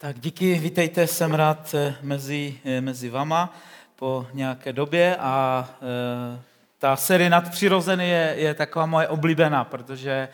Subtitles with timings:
[0.00, 3.54] Tak díky, vítejte, jsem rád eh, mezi, eh, mezi vama
[3.96, 6.42] po nějaké době a e,
[6.78, 10.28] ta série Nadpřirozený je, je taková moje oblíbená, protože e,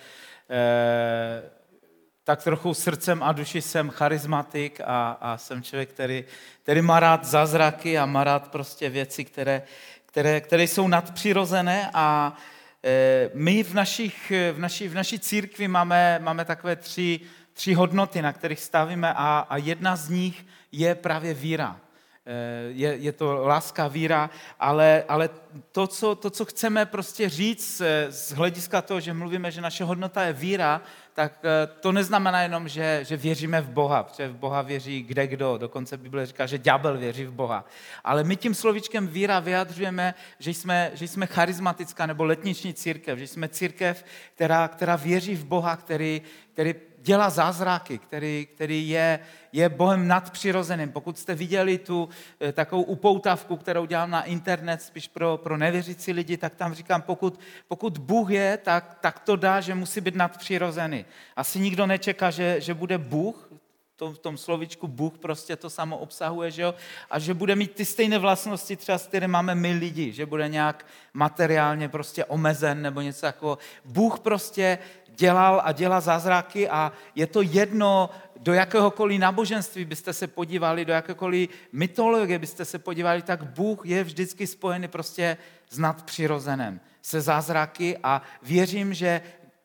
[2.24, 6.24] tak trochu srdcem a duši jsem charismatik a, a jsem člověk, který,
[6.62, 9.62] který má rád zázraky a má rád prostě věci, které,
[10.06, 12.36] které, které jsou nadpřirozené a
[12.84, 17.20] e, my v, našich, v, naší, v naší církvi máme, máme takové tři
[17.54, 21.80] tři hodnoty, na kterých stavíme a, a jedna z nich je právě víra.
[22.26, 24.30] Eh, je, je to láska, víra,
[24.60, 25.30] ale, ale
[25.72, 30.22] to, co, to, co chceme prostě říct z hlediska toho, že mluvíme, že naše hodnota
[30.22, 30.80] je víra,
[31.14, 35.26] tak eh, to neznamená jenom, že, že věříme v Boha, protože v Boha věří kde
[35.26, 37.64] kdo, dokonce Bible říká, že ďábel věří v Boha.
[38.04, 43.26] Ale my tím slovíčkem víra vyjadřujeme, že jsme, že jsme charismatická nebo letniční církev, že
[43.26, 49.18] jsme církev, která, která věří v Boha, který, který dělá zázraky, který, který je,
[49.52, 50.92] je Bohem nadpřirozeným.
[50.92, 52.08] Pokud jste viděli tu
[52.40, 57.02] eh, takovou upoutavku, kterou dělám na internet spíš pro, pro nevěřící lidi, tak tam říkám,
[57.02, 61.04] pokud, pokud Bůh je, tak, tak to dá, že musí být nadpřirozený.
[61.36, 63.48] Asi nikdo nečeká, že, že bude Bůh,
[63.96, 66.74] to, v tom slovičku Bůh prostě to samo obsahuje, že jo?
[67.10, 70.48] a že bude mít ty stejné vlastnosti třeba, s které máme my lidi, že bude
[70.48, 73.58] nějak materiálně prostě omezen nebo něco takového.
[73.84, 74.78] Bůh prostě
[75.16, 80.92] dělal a dělá zázraky a je to jedno, do jakéhokoliv náboženství byste se podívali, do
[80.92, 85.36] jakékoliv mytologie byste se podívali, tak Bůh je vždycky spojený prostě
[85.70, 89.20] s nadpřirozeným, se zázraky a věřím, že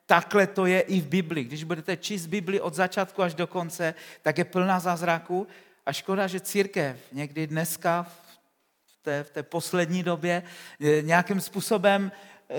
[0.06, 1.44] takhle to je i v Bibli.
[1.44, 5.46] Když budete číst Bibli od začátku až do konce, tak je plná zázraků
[5.86, 8.06] a škoda, že církev někdy dneska
[8.86, 10.42] v té, v té poslední době
[11.02, 12.12] nějakým způsobem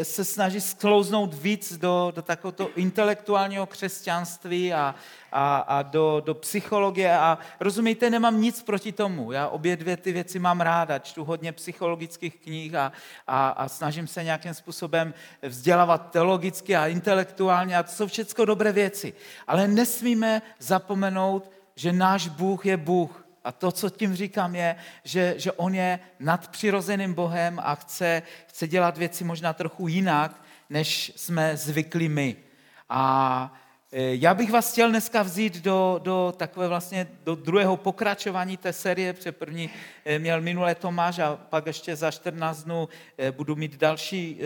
[0.03, 4.95] se snaží sklouznout víc do, do takového intelektuálního křesťanství a,
[5.31, 7.17] a, a do, do psychologie.
[7.17, 9.31] A rozumíte, nemám nic proti tomu.
[9.31, 10.99] Já obě dvě ty věci mám ráda.
[10.99, 12.91] Čtu hodně psychologických knih a,
[13.27, 17.77] a, a snažím se nějakým způsobem vzdělávat teologicky a intelektuálně.
[17.77, 19.13] A to jsou všechno dobré věci.
[19.47, 25.33] Ale nesmíme zapomenout, že náš Bůh je Bůh a to, co tím říkám, je, že,
[25.37, 31.57] že on je nadpřirozeným Bohem a chce, chce dělat věci možná trochu jinak, než jsme
[31.57, 32.35] zvykli my.
[32.89, 33.53] A
[33.93, 39.13] já bych vás chtěl dneska vzít do, do takové vlastně do druhého pokračování té série,
[39.13, 39.69] protože první
[40.05, 44.39] eh, měl minulé Tomáš a pak ještě za 14 dnů eh, budu mít další,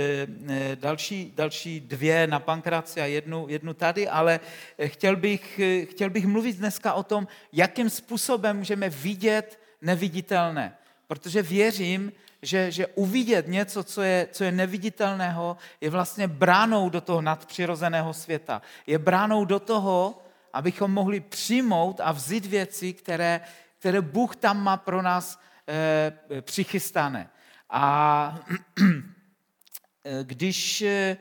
[0.76, 4.40] další, další dvě na pankraci a jednu, jednu tady, ale
[4.86, 10.78] chtěl bych, chtěl bych mluvit dneska o tom, jakým způsobem můžeme vidět neviditelné.
[11.08, 12.12] Protože věřím,
[12.46, 18.14] že, že uvidět něco, co je, co je neviditelného, je vlastně bránou do toho nadpřirozeného
[18.14, 18.62] světa.
[18.88, 20.22] Je bránou do toho,
[20.54, 23.42] abychom mohli přijmout a vzít věci, které,
[23.80, 27.30] které Bůh tam má pro nás e, přichystané.
[27.70, 28.40] A
[30.24, 31.18] když eh,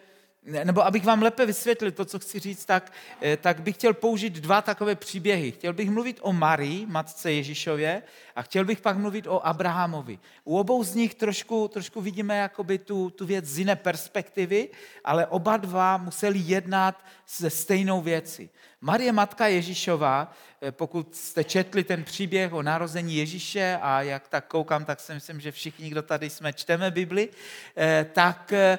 [0.64, 2.92] nebo abych vám lépe vysvětlil to, co chci říct, tak,
[3.22, 5.52] eh, tak bych chtěl použít dva takové příběhy.
[5.52, 8.02] Chtěl bych mluvit o Marii, matce Ježíšově,
[8.36, 10.18] a chtěl bych pak mluvit o Abrahamovi.
[10.44, 14.68] U obou z nich trošku, trošku vidíme jakoby tu, tu věc z jiné perspektivy,
[15.04, 18.50] ale oba dva museli jednat se stejnou věcí.
[18.84, 24.46] Marie Matka Ježíšová, eh, pokud jste četli ten příběh o narození Ježíše a jak tak
[24.46, 27.28] koukám, tak si myslím, že všichni, kdo tady jsme, čteme Bibli,
[27.76, 28.78] eh, tak, eh,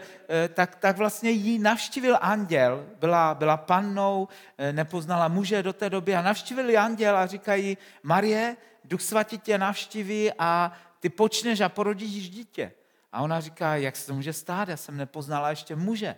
[0.53, 4.27] tak, tak vlastně jí navštívil anděl, byla, byla pannou,
[4.71, 9.57] nepoznala muže do té doby a navštívil ji anděl a říkají, Marie, Duch Svatý tě
[9.57, 12.71] navštíví a ty počneš a porodíš dítě.
[13.11, 16.15] A ona říká, jak se to může stát, já jsem nepoznala ještě muže.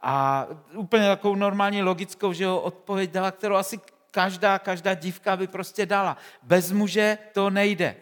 [0.00, 3.80] A úplně takovou normální logickou že jo, odpověď dala, kterou asi
[4.10, 6.16] každá, každá dívka by prostě dala.
[6.42, 7.96] Bez muže to nejde.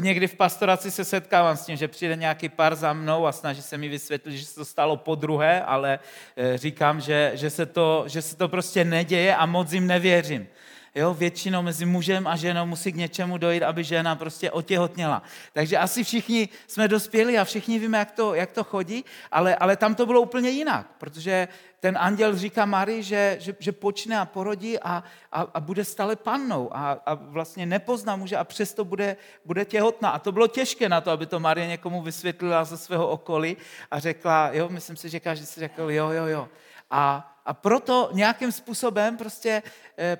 [0.00, 3.62] Někdy v pastoraci se setkávám s tím, že přijde nějaký pár za mnou a snaží
[3.62, 5.98] se mi vysvětlit, že se to stalo po druhé, ale
[6.36, 10.48] eh, říkám, že, že, se to, že se to prostě neděje a moc jim nevěřím.
[10.96, 15.22] Jo, většinou mezi mužem a ženou musí k něčemu dojít, aby žena prostě otěhotněla.
[15.52, 19.76] Takže asi všichni jsme dospěli a všichni víme, jak to, jak to chodí, ale, ale
[19.76, 21.48] tam to bylo úplně jinak, protože
[21.80, 26.16] ten anděl říká Marii, že, že, že počne a porodí a, a, a bude stále
[26.16, 30.10] pannou a, a vlastně nepozná muže a přesto bude, bude těhotná.
[30.10, 33.56] A to bylo těžké na to, aby to Marie někomu vysvětlila ze svého okolí
[33.90, 36.48] a řekla, jo, myslím si, že každý si řekl, jo, jo, jo.
[36.90, 39.62] A a proto nějakým způsobem prostě
[39.98, 40.18] eh,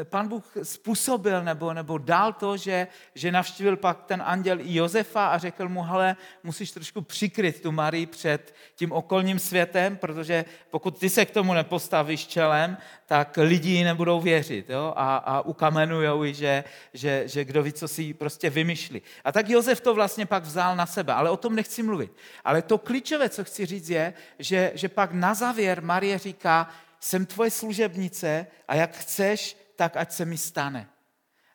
[0.00, 4.74] eh, pan Bůh způsobil nebo, nebo dal to, že, že navštívil pak ten anděl i
[4.74, 10.44] Josefa a řekl mu, hele, musíš trošku přikryt tu Marii před tím okolním světem, protože
[10.70, 12.76] pokud ty se k tomu nepostavíš čelem,
[13.06, 14.92] tak lidi ji nebudou věřit jo?
[14.96, 16.64] a, a ukamenujou ji, že,
[16.94, 19.02] že, že kdo ví, co si prostě vymyšlí.
[19.24, 22.12] A tak Josef to vlastně pak vzal na sebe, ale o tom nechci mluvit.
[22.44, 26.55] Ale to klíčové, co chci říct, je, že, že pak na závěr Marie říká,
[27.00, 30.88] jsem tvoje služebnice a jak chceš, tak ať se mi stane.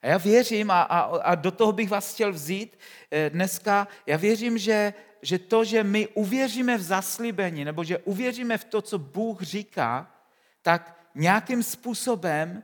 [0.02, 2.80] A já věřím, a, a, a do toho bych vás chtěl vzít
[3.12, 8.58] eh, dneska, já věřím, že, že to, že my uvěříme v zaslíbení, nebo že uvěříme
[8.58, 10.12] v to, co Bůh říká,
[10.62, 12.64] tak nějakým způsobem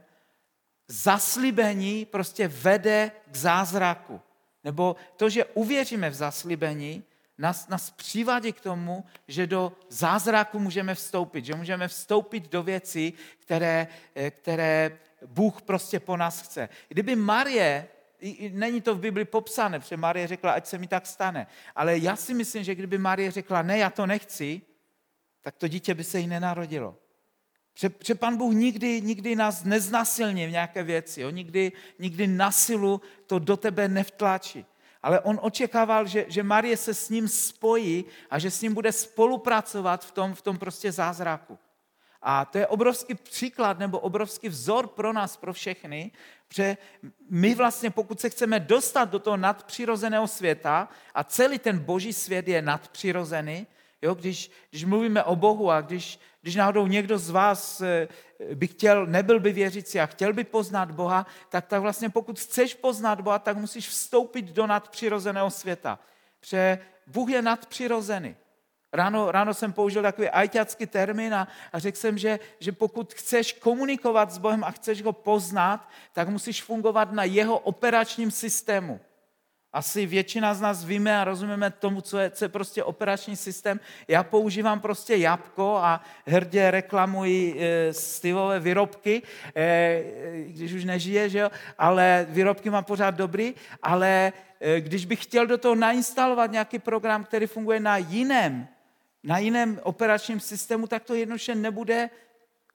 [0.87, 4.21] zaslíbení prostě vede k zázraku.
[4.63, 7.03] Nebo to, že uvěříme v zaslíbení,
[7.37, 13.13] nás, nás přivádí k tomu, že do zázraku můžeme vstoupit, že můžeme vstoupit do věcí,
[13.39, 16.69] které, eh, které Bůh prostě po nás chce.
[16.87, 17.87] Kdyby Marie,
[18.51, 22.15] není to v Bibli popsané, protože Marie řekla, ať se mi tak stane, ale já
[22.15, 24.61] si myslím, že kdyby Marie řekla, ne, já to nechci,
[25.41, 26.95] tak to dítě by se jí nenarodilo.
[27.97, 31.29] Protože pan Bůh nikdy, nikdy nás neznasilní v nějaké věci, jo?
[31.29, 34.65] Nikdy, nikdy na silu to do tebe nevtlačí.
[35.07, 38.91] Ale on očekával, že, že Marie se s ním spojí a že s ním bude
[38.91, 41.57] spolupracovat v tom, v tom prostě zázraku.
[42.21, 46.11] A to je obrovský příklad nebo obrovský vzor pro nás, pro všechny,
[46.47, 46.77] protože
[47.29, 52.47] my vlastně, pokud se chceme dostat do toho nadpřirozeného světa a celý ten boží svět
[52.47, 53.67] je nadpřirozený,
[54.01, 58.07] jo, když, když mluvíme o Bohu a když, když náhodou někdo z vás eh,
[58.53, 62.73] by chtěl, nebyl by věřící a chtěl by poznat Boha, tak, tak vlastně pokud chceš
[62.73, 65.99] poznat Boha, tak musíš vstoupit do nadpřirozeného světa.
[66.39, 68.35] Protože Bůh je nadpřirozený.
[68.93, 73.53] Ráno, ráno jsem použil takový ajťacký termín a, a řekl jsem, že, že pokud chceš
[73.53, 78.99] komunikovat s Bohem a chceš ho poznat, tak musíš fungovat na jeho operačním systému.
[79.77, 83.79] Asi většina z nás víme a rozumíme tomu, co je, co je prostě operační systém.
[84.07, 89.21] Já používám prostě jabko a hrdě reklamuji e, Steveové výrobky,
[89.55, 90.03] e,
[90.47, 91.49] když už nežije, že jo?
[91.77, 93.53] ale výrobky mám pořád dobrý,
[93.83, 98.67] ale e, když bych chtěl do toho nainstalovat nějaký program, který funguje na jiném,
[99.23, 102.09] na jiném operačním systému, tak to jednoduše nebude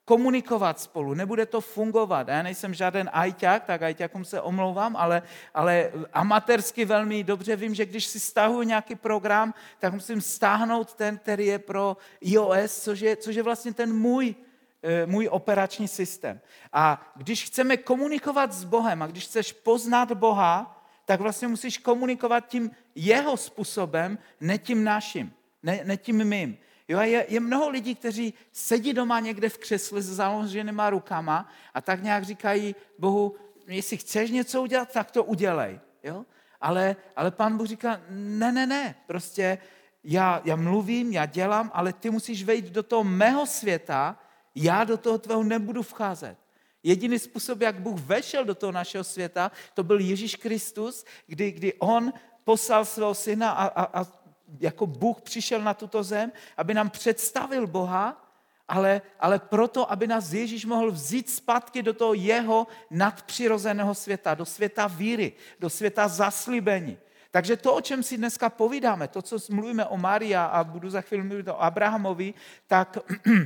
[0.05, 2.27] komunikovat spolu, nebude to fungovat.
[2.27, 5.21] Já nejsem žádný ajťák, tak ajťákům se omlouvám, ale,
[5.53, 11.17] ale amatérsky velmi dobře vím, že když si stahuji nějaký program, tak musím stáhnout ten,
[11.17, 14.35] který je pro iOS, což je, což je vlastně ten můj,
[14.83, 16.39] eh, můj operační systém.
[16.73, 22.47] A když chceme komunikovat s Bohem a když chceš poznat Boha, tak vlastně musíš komunikovat
[22.47, 25.33] tím jeho způsobem, ne tím naším,
[25.63, 26.57] ne, ne tím mým.
[26.93, 31.81] Jo, je, je mnoho lidí, kteří sedí doma někde v křesle s založenýma rukama a
[31.81, 33.35] tak nějak říkají Bohu,
[33.67, 35.79] jestli chceš něco udělat, tak to udělej.
[36.03, 36.25] Jo?
[36.61, 39.57] Ale, ale pán Bůh říká, ne, ne, ne, prostě
[40.03, 44.19] já, já mluvím, já dělám, ale ty musíš vejít do toho mého světa,
[44.55, 46.37] já do toho tvého nebudu vcházet.
[46.83, 51.73] Jediný způsob, jak Bůh vešel do toho našeho světa, to byl Ježíš Kristus, kdy, kdy
[51.73, 52.13] on
[52.43, 54.22] poslal svého syna a, a, a
[54.59, 58.23] jako Bůh přišel na tuto zem, aby nám představil Boha,
[58.67, 64.45] ale, ale proto, aby nás Ježíš mohl vzít zpátky do toho jeho nadpřirozeného světa, do
[64.45, 66.97] světa víry, do světa zaslíbení.
[67.31, 71.01] Takže to, o čem si dneska povídáme, to, co mluvíme o Maria a budu za
[71.01, 72.33] chvíli mluvit o Abrahamovi,
[72.67, 72.97] tak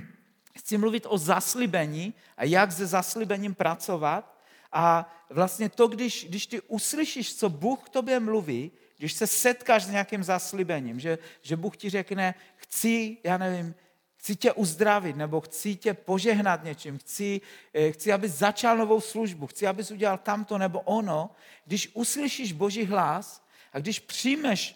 [0.57, 4.37] chci mluvit o zaslíbení a jak se zaslíbením pracovat.
[4.71, 9.83] A vlastně to, když, když ty uslyšíš, co Bůh k tobě mluví, když se setkáš
[9.83, 13.75] s nějakým zaslibením, že, že Bůh ti řekne, chci, já nevím,
[14.17, 17.41] chci tě uzdravit, nebo chci tě požehnat něčím, chci,
[17.73, 21.29] eh, chci abys začal novou službu, chci, abys udělal tamto nebo ono,
[21.65, 24.75] když uslyšíš Boží hlas a když přijmeš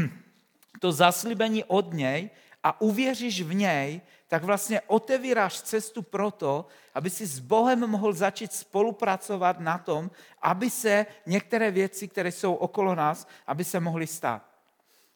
[0.80, 2.30] to zaslíbení od něj
[2.62, 8.12] a uvěříš v něj, tak vlastně otevíráš cestu pro to, aby si s Bohem mohl
[8.12, 10.10] začít spolupracovat na tom,
[10.42, 14.42] aby se některé věci, které jsou okolo nás, aby se mohly stát.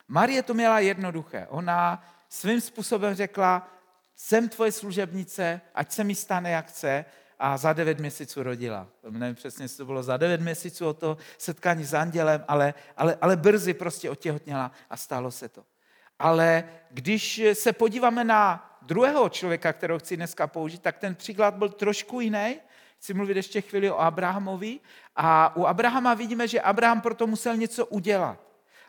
[0.08, 1.46] Marie to měla jednoduché.
[1.50, 3.68] Ona svým způsobem řekla,
[4.16, 7.04] jsem tvoje služebnice, ať se mi stane, jak chce,
[7.38, 8.86] a za devět měsíců rodila.
[9.10, 13.18] Nevím přesně, jestli to bylo za devět měsíců o to setkání s andělem, ale, ale,
[13.20, 15.64] ale brzy prostě otěhotněla a stalo se to.
[16.18, 21.68] Ale když se podíváme na druhého člověka, kterého chci dneska použít, tak ten příklad byl
[21.68, 22.56] trošku jiný.
[22.98, 24.80] Chci mluvit ještě chvíli o Abrahamovi.
[25.16, 28.38] A u Abrahama vidíme, že Abraham proto musel něco udělat.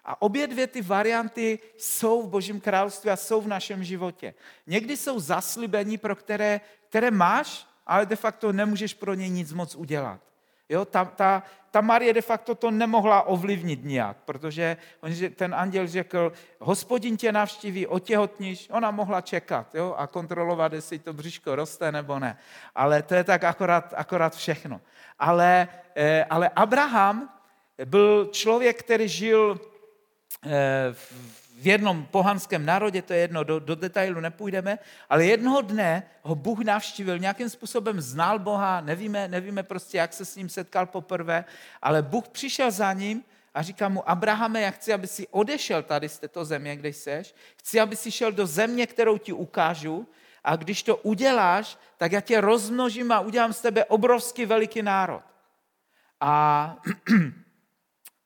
[0.06, 4.34] A obě dvě ty varianty jsou v Božím království a jsou v našem životě.
[4.68, 9.76] Někdy jsou zaslíbení, pro které, které máš, ale de facto nemůžeš pro ně nic moc
[9.76, 10.31] udělat.
[10.72, 15.88] Jo, ta, ta, ta Marie de facto to nemohla ovlivnit nijak, protože on, ten anděl
[15.88, 21.92] řekl, hospodin tě navštíví, otěhotníš, ona mohla čekat jo, a kontrolovat, jestli to břiško roste
[21.92, 22.38] nebo ne.
[22.76, 24.82] Ale to je tak akorát, akorát všechno.
[25.20, 27.30] Ale, eh, ale Abraham
[27.86, 29.60] byl člověk, který žil
[30.46, 35.62] eh, v v jednom pohanském národě, to je jedno, do, do detailu nepůjdeme, ale jednoho
[35.62, 40.50] dne ho Bůh navštívil, nějakým způsobem znal Boha, nevíme, nevíme prostě, jak se s ním
[40.50, 41.46] setkal poprvé,
[41.82, 46.10] ale Bůh přišel za ním a říká mu, Abrahame, já chci, aby si odešel tady
[46.10, 47.22] z této země, kde jsi,
[47.58, 50.08] chci, aby si šel do země, kterou ti ukážu
[50.44, 55.22] a když to uděláš, tak já tě rozmnožím a udělám z tebe obrovský veliký národ.
[56.22, 56.76] A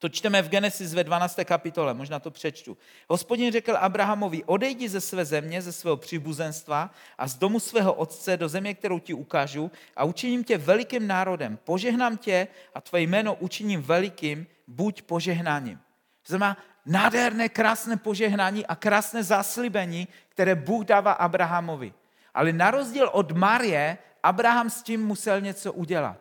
[0.05, 1.39] To čteme v Genesis ve 12.
[1.45, 2.77] kapitole, možná to přečtu.
[3.09, 8.37] Hospodin řekl Abrahamovi, odejdi ze své země, ze svého příbuzenstva a z domu svého otce
[8.37, 11.57] do země, kterou ti ukážu a učiním tě velikým národem.
[11.63, 15.77] Požehnám tě a tvoje jméno učiním velikým, buď požehnáním.
[16.23, 21.93] To znamená nádherné, krásné požehnání a krásné zaslíbení, které Bůh dává Abrahamovi.
[22.33, 26.17] Ale na rozdíl od Marie, Abraham s tím musel něco udělat.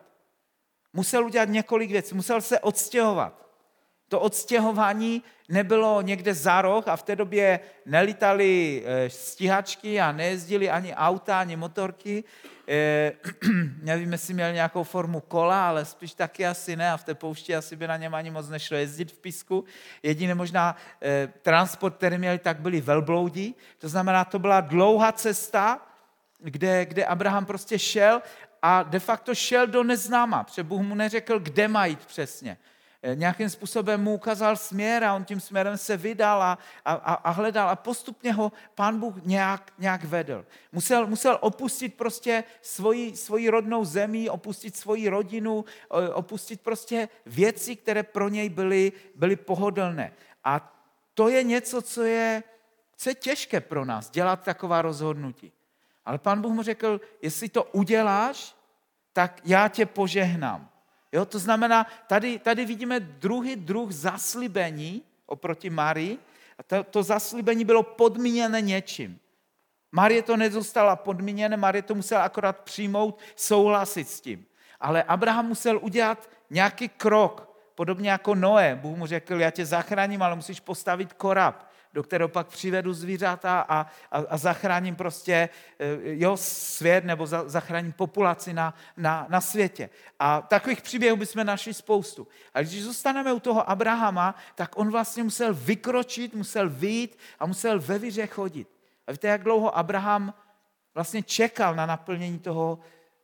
[0.93, 3.44] Musel udělat několik věcí, musel se odstěhovat.
[4.09, 10.69] To odstěhování nebylo někde za roh a v té době nelítali eh, stíhačky a nejezdili
[10.69, 12.23] ani auta, ani motorky.
[12.67, 13.11] Eh,
[13.81, 17.55] nevím, jestli měl nějakou formu kola, ale spíš taky asi ne a v té poušti
[17.55, 19.65] asi by na něm ani moc nešlo jezdit v písku.
[20.03, 23.53] Jediný možná eh, transport, který měli, tak byli velbloudi.
[23.77, 25.81] To znamená, to byla dlouhá cesta,
[26.39, 28.21] kde, kde Abraham prostě šel
[28.61, 32.57] a de facto šel do neznáma, protože Bůh mu neřekl, kde má jít přesně.
[33.07, 37.29] Eh, nějakým způsobem mu ukázal směr a on tím směrem se vydal a, a, a
[37.29, 40.45] hledal a postupně ho pán Bůh nějak, nějak vedl.
[40.71, 45.65] Musel, musel opustit prostě svoji, svoji rodnou zemi, opustit svoji rodinu,
[46.13, 50.13] opustit prostě věci, které pro něj byly, byly pohodlné.
[50.43, 50.73] A
[51.13, 52.43] to je něco, co je,
[52.97, 55.51] co je těžké pro nás, dělat taková rozhodnutí.
[56.05, 58.55] Ale pán Bůh mu řekl, jestli to uděláš,
[59.13, 60.74] tak já tě požehnám.
[61.15, 66.19] Jo, to znamená, tady, tady vidíme druhý druh zaslíbení oproti Marii.
[66.59, 69.19] A to, to zaslíbení bylo podmíněné něčím.
[69.91, 74.45] Marie to nedostala podmíněné, Marie to musela akorát přijmout, souhlasit s tím.
[74.79, 78.75] Ale Abraham musel udělat nějaký krok, podobně jako Noé.
[78.75, 83.59] Bůh mu řekl, já tě zachráním, ale musíš postavit korab do kterého pak přivedu zvířata
[83.59, 85.49] a, a, a zachráním prostě
[85.79, 89.89] eh, jo, svět nebo za, zachráním populaci na, na, na světě.
[90.19, 92.27] A takových příběhů bychom našli spoustu.
[92.53, 97.79] A když zůstaneme u toho Abrahama, tak on vlastně musel vykročit, musel vyjít a musel
[97.79, 98.67] ve víře chodit.
[99.07, 100.33] A víte, jak dlouho Abraham
[100.93, 102.79] vlastně čekal na naplnění toho,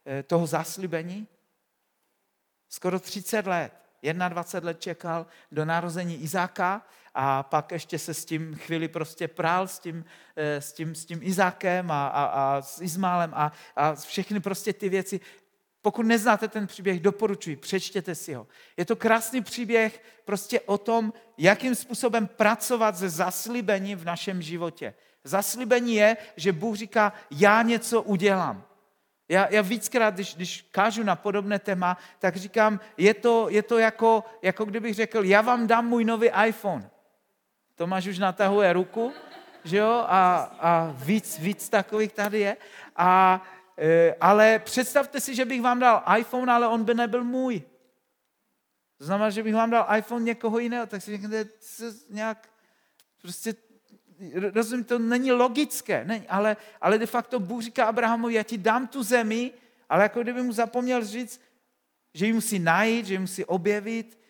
[0.06, 1.28] eh, toho zaslíbení?
[2.70, 3.72] Skoro 30 let.
[4.02, 6.82] 21 let čekal do narození Izáka
[7.14, 11.06] a pak ještě se s tím chvíli prostě prál s tím, eh, s tím, s
[11.06, 15.20] tím Izákem a, a, a s Izmálem a, a všechny prostě ty věci.
[15.82, 18.48] Pokud neznáte ten příběh, doporučuji, přečtěte si ho.
[18.78, 24.94] Je to krásný příběh prostě o tom, jakým způsobem pracovat se zaslíbením v našem životě.
[25.24, 28.66] Zaslíbení je, že Bůh říká, já něco udělám.
[29.30, 33.78] Já, já víckrát, když, když kážu na podobné téma, tak říkám, je to, je to
[33.78, 36.90] jako, jako kdybych řekl, já vám dám můj nový iPhone.
[37.82, 39.10] Tomáš už natahuje ruku,
[39.64, 42.58] že jo, a, a víc, víc takových tady je.
[42.96, 43.42] A,
[43.78, 47.62] e, ale představte si, že bych vám dal iPhone, ale on by nebyl můj.
[48.98, 51.50] To znamená, že bych vám dal iPhone někoho jiného, tak si řeknete,
[52.10, 52.50] nějak,
[53.22, 53.54] prostě,
[54.54, 58.88] rozumím, to není logické, ne, ale, ale de facto Bůh říká Abrahamovi, já ti dám
[58.88, 59.52] tu zemi,
[59.90, 61.42] ale jako kdyby mu zapomněl říct,
[62.14, 64.21] že ji musí najít, že ji musí objevit,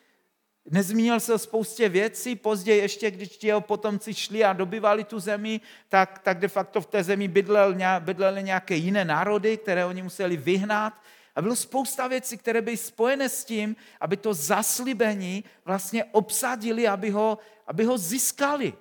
[0.69, 5.19] Nezmínil se o spoustě věcí, později ještě, když ti jeho potomci šli a dobývali tu
[5.19, 10.01] zemi, tak, tak de facto v té zemi bydlel, bydleli nějaké jiné národy, které oni
[10.01, 10.93] museli vyhnat.
[11.35, 17.09] A bylo spousta věcí, které byly spojené s tím, aby to zaslíbení vlastně obsadili, aby
[17.09, 17.37] ho,
[17.67, 18.73] aby ho získali.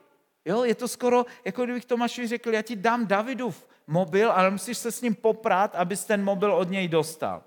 [0.45, 4.79] Jo, je to skoro, jako kdybych Tomášovi řekl, já ti dám Davidův mobil, ale musíš
[4.79, 7.43] se s ním poprat, abys ten mobil od něj dostal.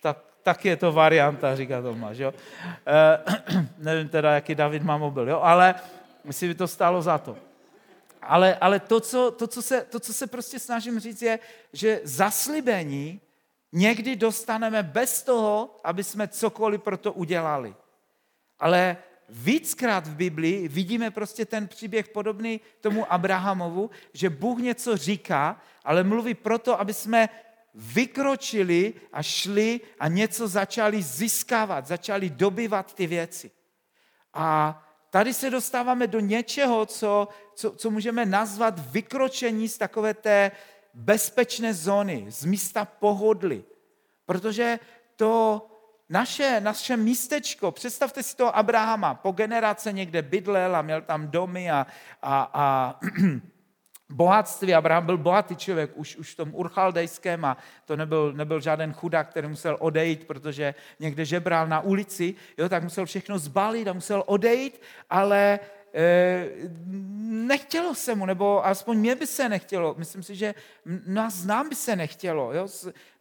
[0.00, 2.18] Tak tak je to varianta, říká Tomáš.
[2.18, 2.34] Jo?
[2.86, 3.18] E,
[3.78, 5.40] nevím teda, jaký David má mobil, jo?
[5.42, 5.74] ale
[6.24, 7.36] myslím, by to stálo za to.
[8.22, 11.38] Ale, ale to, co, to, co se, to, co se prostě snažím říct, je,
[11.72, 13.20] že zaslíbení
[13.72, 17.74] někdy dostaneme bez toho, aby jsme cokoliv pro to udělali.
[18.58, 18.96] Ale
[19.28, 26.04] víckrát v Biblii vidíme prostě ten příběh podobný tomu Abrahamovu, že Bůh něco říká, ale
[26.04, 27.28] mluví proto, aby jsme
[27.74, 33.50] vykročili a šli a něco začali získávat, začali dobyvat ty věci.
[34.34, 34.78] A
[35.10, 40.50] tady se dostáváme do něčeho, co, co, co můžeme nazvat vykročení z takové té
[40.94, 43.64] bezpečné zóny, z místa pohodly.
[44.26, 44.78] Protože
[45.16, 45.66] to
[46.08, 51.70] naše, naše místečko, představte si toho Abrahama, po generace někde bydlel a měl tam domy
[51.70, 51.86] a,
[52.22, 52.98] a, a
[54.12, 54.74] bohatství.
[54.74, 59.30] Abraham byl bohatý člověk už, už v tom urchaldejském a to nebyl, nebyl žádný chudák,
[59.30, 64.22] který musel odejít, protože někde žebral na ulici, jo, tak musel všechno zbalit a musel
[64.26, 65.60] odejít, ale
[65.94, 66.48] Eh,
[67.28, 69.94] nechtělo se mu, nebo aspoň mě by se nechtělo.
[69.98, 70.54] Myslím si, že
[71.06, 72.52] nás nám by se nechtělo.
[72.52, 72.68] Jo?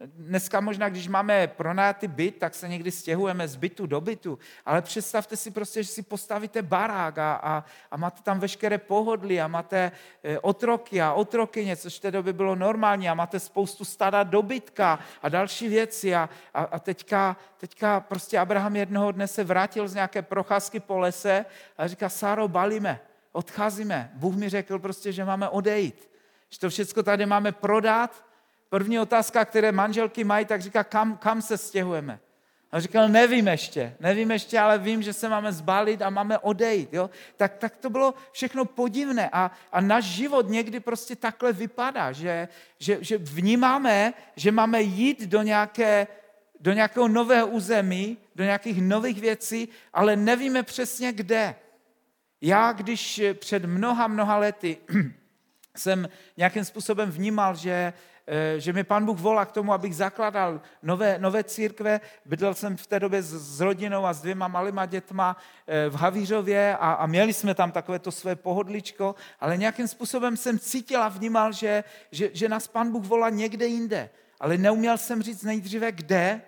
[0.06, 4.82] Dneska možná, když máme pronajatý byt, tak se někdy stěhujeme z bytu do bytu, ale
[4.82, 9.48] představte si prostě, že si postavíte barák a, a, a máte tam veškeré pohodlí a
[9.48, 9.92] máte
[10.24, 15.00] eh, otroky a otrokyně, což v té době bylo normální a máte spoustu stada dobytka
[15.22, 19.94] a další věci a, a, a teďka, teďka prostě Abraham jednoho dne se vrátil z
[19.94, 21.46] nějaké procházky po lese
[21.78, 23.00] a říká, Sáro, balíme,
[23.32, 24.12] odcházíme.
[24.14, 26.11] Bůh mi řekl prostě, že máme odejít.
[26.54, 28.26] Že to všechno tady máme prodat.
[28.70, 32.20] První otázka, které manželky mají, tak říká, kam, kam se stěhujeme.
[32.72, 36.94] A říkal, nevím ještě, nevím ještě, ale vím, že se máme zbalit a máme odejít.
[36.94, 37.10] Jo?
[37.38, 39.30] Tak, tak to bylo všechno podivné.
[39.34, 42.48] A, a náš život někdy prostě takhle vypadá, že,
[42.80, 46.08] že, že vnímáme, že máme jít do, nějaké,
[46.60, 51.56] do nějakého nového území, do nějakých nových věcí, ale nevíme přesně kde.
[52.42, 54.78] Já, když před mnoha, mnoha lety
[55.78, 57.94] jsem nějakým způsobem vnímal, že,
[58.28, 62.02] eh, že mi pan Bůh volá k tomu, abych zakladal nové, nové církve.
[62.26, 65.38] Bydlel jsem v té době s, s rodinou a s dvěma malýma dětma
[65.68, 70.38] eh, v Havířově a, a měli jsme tam takové to své pohodličko, ale nějakým způsobem
[70.38, 74.10] jsem cítil a vnímal, že, že, že nás pan Bůh volá někde jinde.
[74.40, 76.42] Ale neuměl jsem říct nejdříve kde,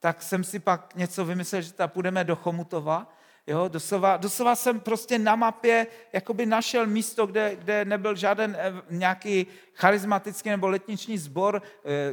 [0.00, 4.80] tak jsem si pak něco vymyslel, že tam půjdeme do Chomutova Jo, doslova, doslova jsem
[4.80, 11.18] prostě na mapě jakoby našel místo, kde, kde nebyl žádný eh, nějaký charismatický nebo letniční
[11.18, 11.62] sbor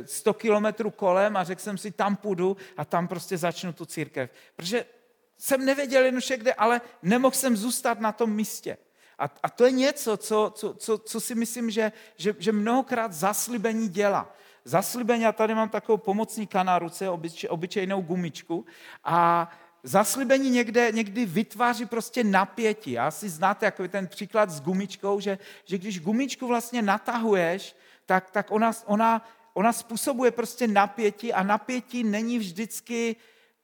[0.05, 3.85] 100 eh, kilometrů kolem a řekl jsem si, tam půjdu a tam prostě začnu tu
[3.85, 4.29] církev.
[4.55, 4.85] Protože
[5.37, 8.77] jsem nevěděl jednoduše kde, ale nemohl jsem zůstat na tom místě.
[9.19, 13.13] A, a to je něco, co, co, co, co si myslím, že, že, že mnohokrát
[13.13, 14.33] zaslíbení dělá.
[14.65, 18.65] Zaslíbení, já tady mám takovou pomocníka na ruce, obyč, obyčejnou gumičku
[19.03, 19.49] a
[19.87, 22.91] zaslíbení někde, někdy vytváří prostě napětí.
[22.91, 28.31] Já si znáte jako ten příklad s gumičkou, že, že když gumičku vlastně natahuješ, tak,
[28.31, 33.15] tak ona, ona, ona způsobuje prostě napětí a napětí není vždycky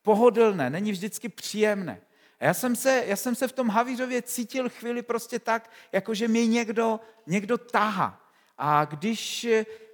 [0.01, 2.01] pohodlné, není vždycky příjemné.
[2.39, 6.13] A já jsem se, já jsem se v tom Havířově cítil chvíli prostě tak, jako
[6.13, 8.19] že mě někdo, někdo tahá.
[8.57, 9.47] A když,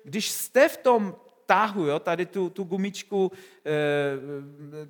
[0.04, 1.16] když jste v tom
[1.46, 3.32] tahu, jo, tady tu, tu gumičku
[3.66, 4.90] e,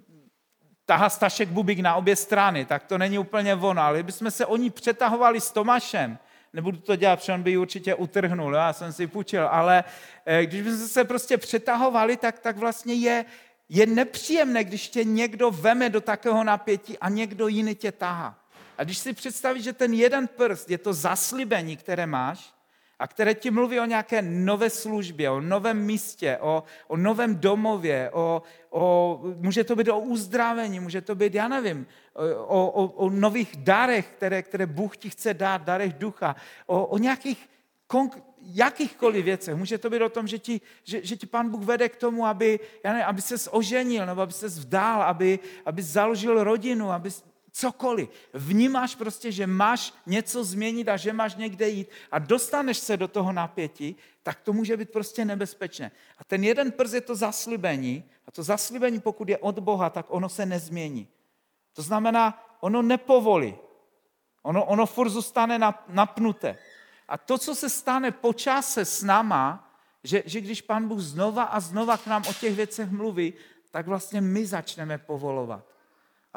[0.89, 4.69] tahá Stašek Bubík na obě strany, tak to není úplně ono, ale kdybychom se oni
[4.69, 6.17] přetahovali s Tomášem,
[6.53, 9.83] nebudu to dělat, protože on by ji určitě utrhnul, já jsem si půjčil, ale
[10.25, 13.25] eh, když bychom se prostě přetahovali, tak, tak vlastně je,
[13.69, 18.35] je nepříjemné, když tě někdo veme do takového napětí a někdo jiný tě tahá.
[18.77, 22.53] A když si představíš, že ten jeden prst je to zaslíbení, které máš,
[22.99, 28.09] a které ti mluví o nějaké nové službě, o novém místě, o, o novém domově,
[28.13, 31.87] o, o, může to být o uzdravení, může to být, já nevím,
[32.47, 36.35] o, o, o nových darech, které, které Bůh ti chce dát, darech ducha,
[36.65, 37.49] o, o nějakých
[37.89, 39.55] konk- jakýchkoliv věcech.
[39.55, 42.25] Může to být o tom, že ti, že, že ti Pán Bůh vede k tomu,
[42.25, 47.09] aby, já nevím, aby ses oženil, nebo aby ses vdál, aby, aby založil rodinu, aby,
[47.59, 48.09] cokoliv.
[48.33, 53.07] Vnímáš prostě, že máš něco změnit a že máš někde jít a dostaneš se do
[53.07, 55.91] toho napětí, tak to může být prostě nebezpečné.
[56.17, 60.05] A ten jeden prst je to zaslíbení a to zaslíbení, pokud je od Boha, tak
[60.09, 61.07] ono se nezmění.
[61.73, 63.55] To znamená, ono nepovolí.
[64.43, 66.57] Ono, ono furt zůstane napnuté.
[67.07, 69.65] A to, co se stane po čase s náma,
[70.03, 73.33] že, že když Pán Bůh znova a znova k nám o těch věcech mluví,
[73.71, 75.65] tak vlastně my začneme povolovat.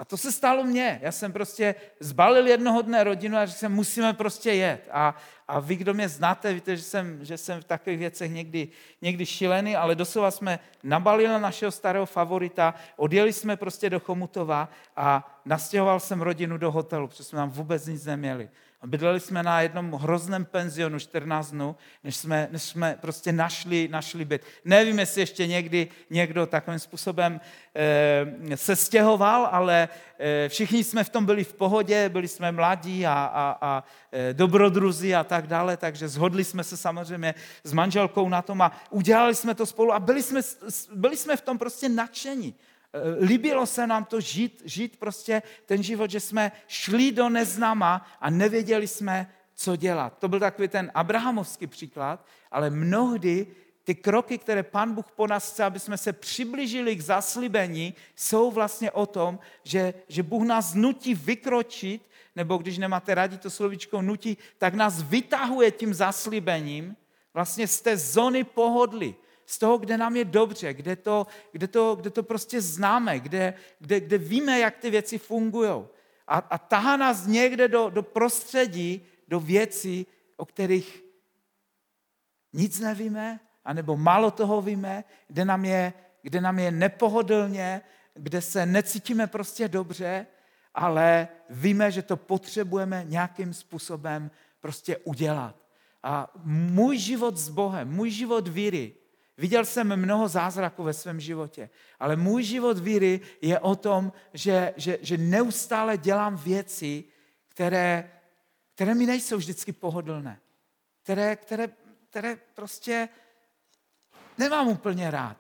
[0.03, 0.99] A to se stalo mně.
[1.03, 4.88] Já jsem prostě zbalil jednoho dne rodinu a řekl jsem, musíme prostě jet.
[4.93, 5.15] A,
[5.49, 8.69] a vy, kdo mě znáte, víte, že jsem, že jsem v takových věcech někdy,
[9.03, 15.41] někdy šilený, ale doslova jsme nabalili našeho starého favorita, odjeli jsme prostě do Chomutova a
[15.45, 18.51] nastěhoval jsem rodinu do hotelu, protože jsme tam vůbec nic neměli.
[18.87, 24.25] Bydleli jsme na jednom hrozném penzionu 14 dnů, než jsme, než jsme prostě našli, našli
[24.25, 24.42] byt.
[24.64, 27.40] Nevím, jestli ještě někdy někdo takovým způsobem
[27.77, 33.07] e, se stěhoval, ale e, všichni jsme v tom byli v pohodě, byli jsme mladí
[33.07, 38.29] a, a, a e, dobrodruzi a tak dále, takže zhodli jsme se samozřejmě s manželkou
[38.29, 40.40] na tom a udělali jsme to spolu a byli jsme,
[40.95, 42.55] byli jsme v tom prostě nadšení.
[42.95, 48.07] Eh, líbilo se nám to žít, žít prostě ten život, že jsme šli do neznáma
[48.21, 50.19] a nevěděli jsme, co dělat.
[50.19, 53.47] To byl takový ten abrahamovský příklad, ale mnohdy
[53.85, 58.51] ty kroky, které Pan Bůh po nás chce, aby jsme se přiblížili k zaslíbení, jsou
[58.51, 62.03] vlastně o tom, že, že Bůh nás nutí vykročit,
[62.37, 66.97] nebo když nemáte rádi to slovičko nutí, tak nás vytahuje tím zaslíbením
[67.35, 69.15] vlastně z té zóny pohodly
[69.53, 73.55] z toho, kde nám je dobře, kde to, kde to, kde to prostě známe, kde,
[73.79, 75.85] kde, kde víme, jak ty věci fungují.
[76.27, 81.05] A, a tahá nás někde do, do prostředí, do věcí, o kterých
[82.53, 87.81] nic nevíme, anebo málo toho víme, kde nám je, kde nám je nepohodlně,
[88.15, 90.27] kde se necítíme prostě dobře,
[90.75, 95.57] ale víme, že to potřebujeme nějakým způsobem prostě udělat.
[96.03, 99.02] A můj život s Bohem, můj život víry,
[99.37, 104.75] Viděl jsem mnoho zázraků ve svém životě, ale můj život víry je o tom, že,
[104.77, 107.05] že, že neustále dělám věci,
[107.49, 108.11] které,
[108.75, 110.40] které mi nejsou vždycky pohodlné,
[111.03, 111.68] které, které,
[112.11, 113.09] které prostě
[114.38, 115.37] nemám úplně rád.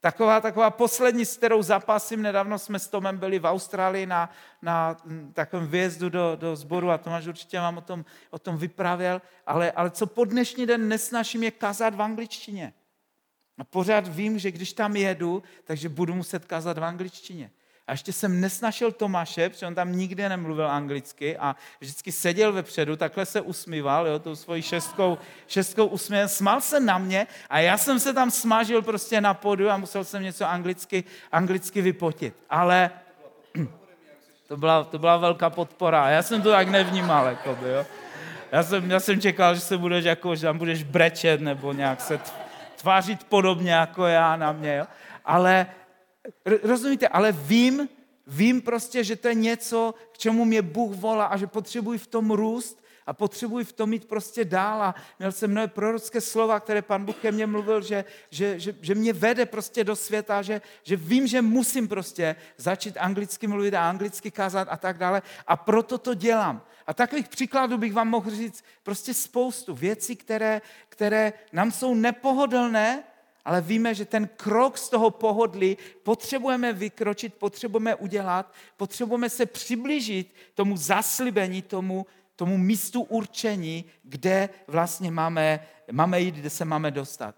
[0.00, 4.30] Taková, taková poslední, s kterou zapasím, nedávno jsme s Tomem byli v Austrálii na,
[4.62, 4.96] na
[5.32, 9.72] takovém výjezdu do, do sboru a Tomáš určitě vám o tom, o tom vyprávěl, ale,
[9.72, 12.74] ale co po dnešní den nesnažím je kazat v angličtině.
[13.58, 17.50] A pořád vím, že když tam jedu, takže budu muset kázat v angličtině.
[17.86, 22.96] A ještě jsem nesnašel Tomáše, protože on tam nikdy nemluvil anglicky a vždycky seděl vepředu,
[22.96, 27.78] takhle se usmíval, jo, tou svojí šestkou, šestkou usměl, smál se na mě a já
[27.78, 32.34] jsem se tam smažil prostě na podu a musel jsem něco anglicky, anglicky vypotit.
[32.50, 32.90] Ale
[34.48, 36.10] to byla, to byla velká podpora.
[36.10, 37.86] Já jsem to tak nevnímal, jakoby, jo.
[38.52, 42.00] Já jsem, já jsem čekal, že se budeš, jako, že tam budeš brečet nebo nějak
[42.00, 42.20] se
[42.78, 44.76] tvářit podobně jako já na mě.
[44.76, 44.86] Jo?
[45.24, 45.66] Ale
[46.62, 47.88] rozumíte, ale vím,
[48.26, 52.06] vím prostě, že to je něco, k čemu mě Bůh volá a že potřebuji v
[52.06, 54.82] tom růst a potřebuji v tom jít prostě dál.
[54.82, 58.74] A měl jsem mnohé prorocké slova, které pan Bůh ke mně mluvil, že, že, že,
[58.80, 63.74] že mě vede prostě do světa, že, že vím, že musím prostě začít anglicky mluvit
[63.74, 65.22] a anglicky kázat a tak dále.
[65.46, 66.62] A proto to dělám.
[66.86, 73.04] A takových příkladů bych vám mohl říct prostě spoustu věcí, které, které nám jsou nepohodlné,
[73.48, 80.34] ale víme, že ten krok z toho pohodlí potřebujeme vykročit, potřebujeme udělat, potřebujeme se přiblížit
[80.54, 82.06] tomu zaslibení, tomu,
[82.38, 87.34] tomu místu určení, kde vlastně máme, máme jít, kde se máme dostat.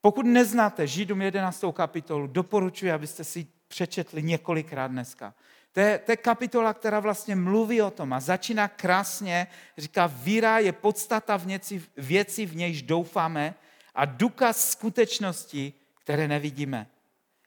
[0.00, 1.64] Pokud neznáte Židům 11.
[1.72, 5.34] kapitolu, doporučuji, abyste si přečetli několikrát dneska.
[5.72, 9.46] To je, to je kapitola, která vlastně mluví o tom a začíná krásně,
[9.78, 13.54] říká, víra je podstata v věci, věci, v nějž doufáme
[13.94, 15.72] a důkaz skutečnosti,
[16.04, 16.86] které nevidíme.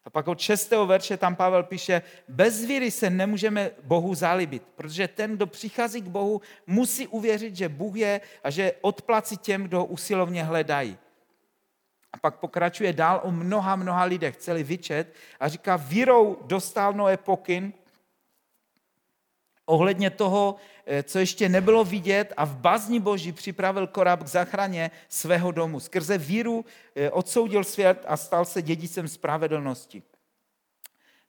[0.06, 0.72] A pak od 6.
[0.86, 6.08] verše tam Pavel píše, bez víry se nemůžeme Bohu zalíbit, protože ten, kdo přichází k
[6.08, 10.98] Bohu, musí uvěřit, že Bůh je a že odplací těm, kdo ho usilovně hledají.
[12.14, 17.18] A pak pokračuje dál o mnoha, mnoha lidech, celý vyčet a říká, vírou dostal Noé
[17.18, 17.74] pokyn,
[19.66, 20.56] ohledně toho,
[21.04, 25.80] co ještě nebylo vidět a v bazni boží připravil korab k zachraně svého domu.
[25.80, 30.04] Skrze víru eh, odsoudil svět a stal se dědicem spravedlnosti.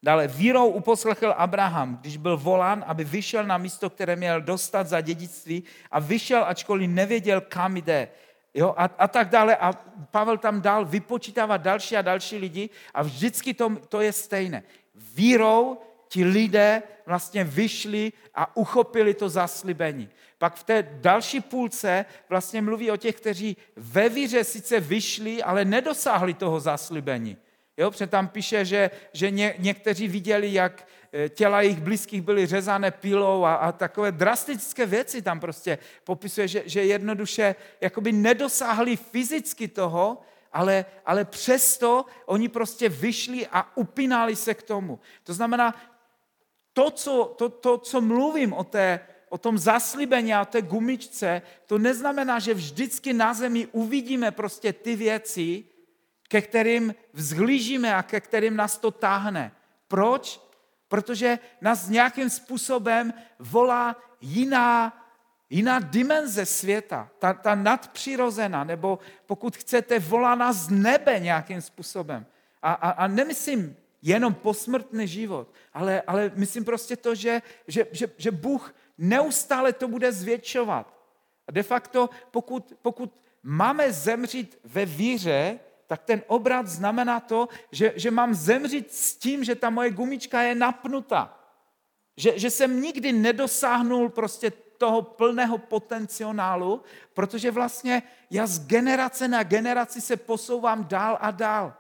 [0.03, 5.01] Dále vírou uposlechl Abraham, když byl volán, aby vyšel na místo, které měl dostat za
[5.01, 8.09] dědictví a vyšel, ačkoliv nevěděl, kam jde.
[8.55, 9.57] Jo, a, a tak dále.
[9.57, 9.73] A
[10.11, 14.63] Pavel tam dál vypočítává další a další lidi a vždycky to, to je stejné.
[14.95, 20.09] Vírou ti lidé vlastně vyšli a uchopili to zaslibení.
[20.39, 25.65] Pak v té další půlce vlastně mluví o těch, kteří ve víře sice vyšli, ale
[25.65, 27.37] nedosáhli toho zaslibení.
[27.77, 32.47] Jo, protože tam píše, že, že ně, někteří viděli, jak eh, těla jejich blízkých byly
[32.47, 38.97] řezané pilou a, a takové drastické věci tam prostě popisuje, že, že jednoduše jakoby nedosáhli
[38.97, 40.21] fyzicky toho,
[40.53, 45.01] ale, ale přesto oni prostě vyšli a upínali se k tomu.
[45.25, 45.75] To znamená,
[46.77, 51.43] to, co, to, to, co mluvím o, té, o tom zaslíbení a o té gumičce,
[51.67, 55.65] to neznamená, že vždycky na zemi uvidíme prostě ty věci,
[56.29, 59.53] ke kterým vzhlížíme a ke kterým nás to táhne.
[59.89, 60.41] Proč?
[60.89, 64.93] Protože nás nějakým způsobem volá jiná
[65.51, 72.27] jiná dimenze světa, ta, ta nadpřirozená, nebo pokud chcete, volána z nebe nějakým způsobem.
[72.63, 78.07] A, a, a nemyslím jenom posmrtný život, ale, ale myslím prostě to, že, že, že,
[78.17, 80.95] že Bůh neustále to bude zvětšovat.
[81.49, 87.93] A de facto, pokud, pokud máme zemřít ve víře, tak ten obrat znamená to, že,
[87.97, 91.41] že mám zemřít s tím, že ta moje gumička je napnuta.
[92.17, 96.83] Že, že jsem nikdy nedosáhnul prostě toho plného potenciálu,
[97.15, 101.75] protože vlastně já z generace na generaci se posouvám dál a dál.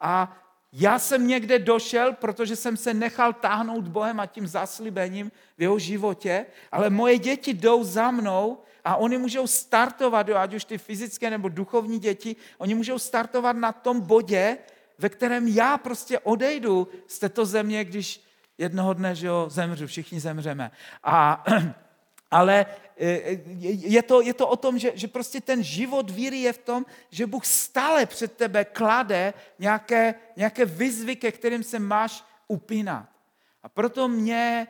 [0.00, 0.36] A
[0.72, 5.78] já jsem někde došel, protože jsem se nechal táhnout Bohem a tím zaslibením v jeho
[5.78, 10.78] životě, ale moje děti jdou za mnou a oni můžou startovat, jo, ať už ty
[10.78, 14.58] fyzické nebo duchovní děti, oni můžou startovat na tom bodě,
[14.98, 18.24] ve kterém já prostě odejdu z této země, když
[18.58, 20.70] jednoho dne že jo, zemřu, všichni zemřeme.
[21.02, 21.44] A,
[22.30, 22.66] ale
[22.96, 23.06] e,
[23.62, 26.86] je to, je to o tom, že, že prostě ten život víry je v tom,
[27.10, 33.08] že Bůh stále před tebe klade nějaké, nějaké výzvy, ke kterým se máš upínat.
[33.62, 34.66] A proto mě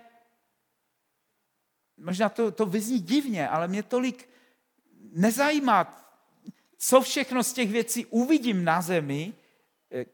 [2.01, 4.29] možná to, to vyzní divně, ale mě tolik
[5.13, 5.97] nezajímá,
[6.79, 9.33] co všechno z těch věcí uvidím na zemi,
[9.93, 10.05] eh,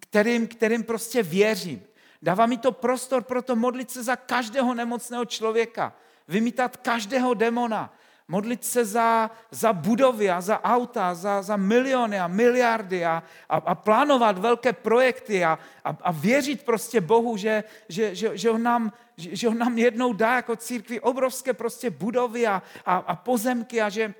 [0.00, 1.82] kterým, kterým prostě věřím.
[2.22, 5.96] Dává mi to prostor pro to modlit se za každého nemocného člověka,
[6.28, 7.94] vymítat každého demona,
[8.28, 13.56] modlit se za, za budovy a za auta, za, za miliony a miliardy a, a,
[13.56, 18.62] a plánovat velké projekty a, a, a věřit prostě Bohu, že, že, že, že, on
[18.62, 23.16] nám, že, že on nám jednou dá jako církvi obrovské prostě budovy a, a, a
[23.16, 24.14] pozemky a že,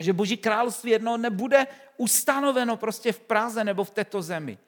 [0.00, 4.58] že Boží království jednou nebude ustanoveno prostě v Praze nebo v této zemi.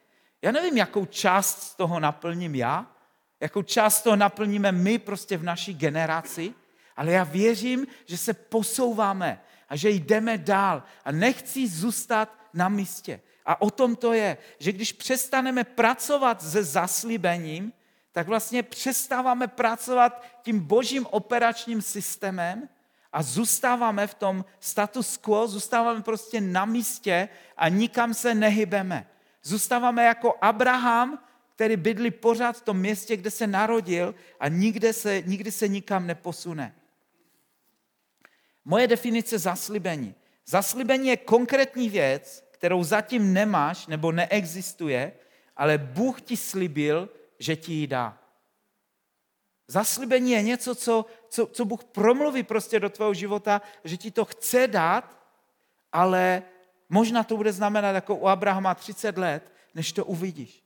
[0.43, 2.87] Já nevím, jakou část z toho naplním já,
[3.41, 6.55] jakou část z toho naplníme my prostě v naší generaci,
[6.97, 13.21] ale já věřím, že se posouváme a že jdeme dál a nechci zůstat na místě.
[13.47, 17.73] A o tom to je, že když přestaneme pracovat se zaslíbením,
[18.13, 22.69] tak vlastně přestáváme pracovat tím božím operačním systémem
[23.13, 29.07] a zůstáváme v tom status quo, zůstáváme prostě na místě a nikam se nehybeme.
[29.43, 31.19] Zůstáváme jako Abraham,
[31.55, 36.07] který bydlí pořád v tom městě, kde se narodil a nikde se, nikdy se nikam
[36.07, 36.75] neposune.
[38.65, 40.15] Moje definice zaslíbení.
[40.47, 45.13] Zaslíbení je konkrétní věc, kterou zatím nemáš nebo neexistuje,
[45.57, 48.19] ale Bůh ti slíbil, že ti ji dá.
[49.69, 54.25] Zaslíbení je něco, co, co, co Bůh promluví prostě do tvého života, že ti to
[54.25, 55.19] chce dát,
[55.93, 56.43] ale
[56.89, 60.65] možná to bude znamenat jako u Abrahama 30 let, než to uvidíš.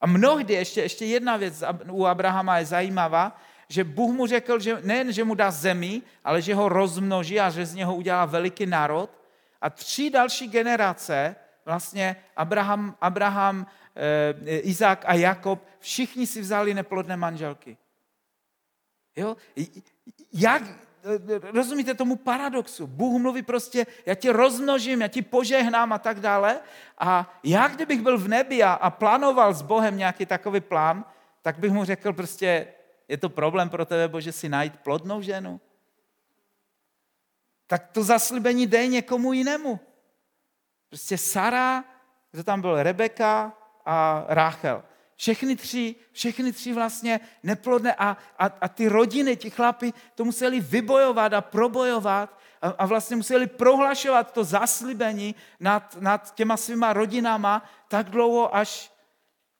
[0.00, 4.78] A mnohdy, ještě, ještě jedna věc u Abrahama je zajímavá, že Bůh mu řekl, že
[4.82, 8.66] nejen, že mu dá zemi, ale že ho rozmnoží a že z něho udělá veliký
[8.66, 9.10] národ.
[9.60, 17.16] A tři další generace, vlastně Abraham, Abraham e, Izák a Jakob, všichni si vzali neplodné
[17.16, 17.76] manželky.
[19.16, 19.36] Jo?
[20.32, 20.62] Jak,
[21.42, 22.86] rozumíte tomu paradoxu?
[22.86, 26.60] Bůh mluví prostě, já tě rozmnožím, já ti požehnám a tak dále.
[26.98, 31.04] A já, kdybych byl v nebi a, a plánoval s Bohem nějaký takový plán,
[31.42, 32.66] tak bych mu řekl prostě,
[33.10, 35.60] je to problém pro tebe, Bože, si najít plodnou ženu?
[37.66, 39.80] Tak to zaslíbení dej někomu jinému.
[40.88, 41.84] Prostě Sara,
[42.32, 43.52] kdo tam byl, Rebeka
[43.84, 44.82] a Ráchel.
[45.16, 50.60] Všechny tři, všechny tři vlastně neplodné a, a, a ty rodiny, ti chlapi, to museli
[50.60, 57.62] vybojovat a probojovat a, a vlastně museli prohlašovat to zaslíbení nad, nad těma svýma rodinama
[57.88, 58.92] tak dlouho, až,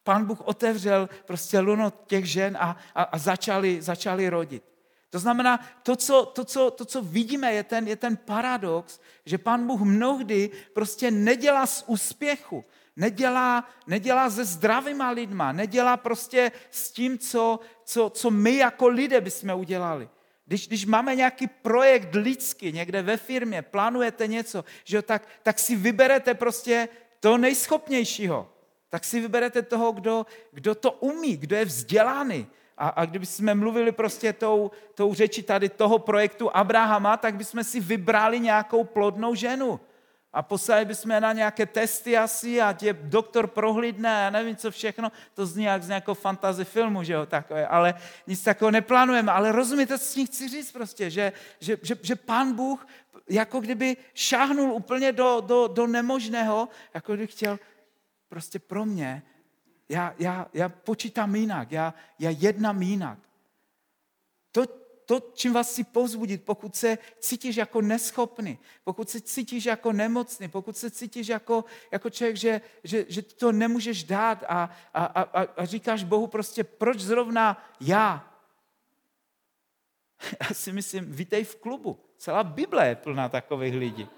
[0.05, 4.63] pán Bůh otevřel prostě luno těch žen a, a, a začali, začali rodit.
[5.11, 9.39] To znamená, to co, to, co, to, co vidíme, je ten, je ten paradox, že
[9.39, 12.65] pán Bůh mnohdy prostě nedělá z úspěchu,
[12.97, 19.21] nedělá, nedělá se zdravýma lidma, nedělá prostě s tím, co, co, co my jako lidé
[19.21, 20.09] bychom udělali.
[20.47, 25.77] Když, když máme nějaký projekt lidský někde ve firmě, plánujete něco, že tak, tak si
[25.77, 26.89] vyberete prostě
[27.21, 28.60] to nejschopnějšího
[28.91, 32.47] tak si vyberete toho, kdo, kdo to umí, kdo je vzdělaný.
[32.79, 37.81] A, a kdybychom mluvili prostě tou, tou řeči tady toho projektu Abrahama, tak bychom si
[37.81, 39.81] vybrali nějakou plodnou ženu.
[40.33, 45.13] A poslali bychom na nějaké testy asi a tě doktor prohlídne a nevím co všechno.
[45.35, 47.95] To zní jak z nějakého fantasy filmu, že jo, takové, ale
[48.27, 49.33] nic takového neplánujeme.
[49.33, 52.87] Ale rozumíte, co s ní chci říct prostě, že, že, že, že pán Bůh
[53.29, 57.59] jako kdyby šáhnul úplně do, do, do nemožného, jako kdyby chtěl,
[58.31, 59.23] prostě pro mě,
[59.89, 63.19] já, já, já počítám jinak, já, já jednám jinak.
[64.53, 64.67] To,
[65.07, 70.49] to, čím vás chci povzbudit, pokud se cítíš jako neschopný, pokud se cítíš jako nemocný,
[70.49, 75.41] pokud se cítíš jako, jako člověk, že, že, že to nemůžeš dát a, a, a,
[75.57, 78.27] a říkáš Bohu prostě, proč zrovna já?
[80.41, 82.05] Já si myslím, vítej v klubu.
[82.17, 84.09] Celá Bible je plná takových lidí.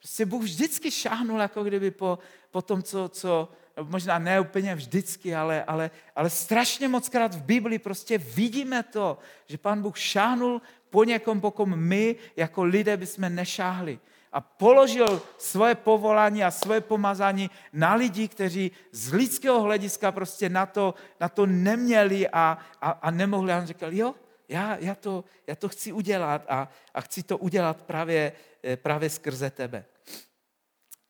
[0.00, 2.18] Prostě Bůh vždycky šáhnul jako kdyby po,
[2.50, 3.48] po tom, co, co
[3.82, 9.18] možná ne úplně vždycky, ale, ale, ale strašně moc krát v Bibli prostě vidíme to,
[9.46, 13.98] že Pán Bůh šáhnul po někom, pokom my jako lidé bychom nešáhli.
[14.32, 20.66] A položil svoje povolání a svoje pomazání na lidi, kteří z lidského hlediska prostě na
[20.66, 23.52] to, na to neměli a, a, a nemohli.
[23.52, 24.14] A on říkal, jo,
[24.48, 28.32] já, já, to, já to chci udělat a, a chci to udělat právě,
[28.64, 29.84] eh, právě skrze tebe.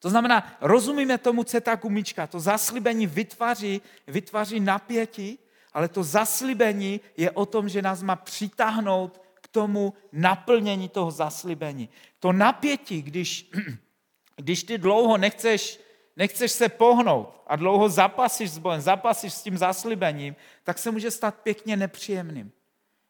[0.01, 2.27] To znamená, rozumíme tomu, co je ta gumička.
[2.27, 5.39] To zaslíbení vytváří, vytváří napětí,
[5.73, 11.89] ale to zaslíbení je o tom, že nás má přitáhnout k tomu naplnění toho zaslíbení.
[12.19, 13.51] To napětí, když,
[14.37, 15.81] když ty dlouho nechceš,
[16.17, 21.11] nechceš se pohnout a dlouho zapasíš s Bohem, zapasíš s tím zaslíbením, tak se může
[21.11, 22.53] stát pěkně nepříjemným.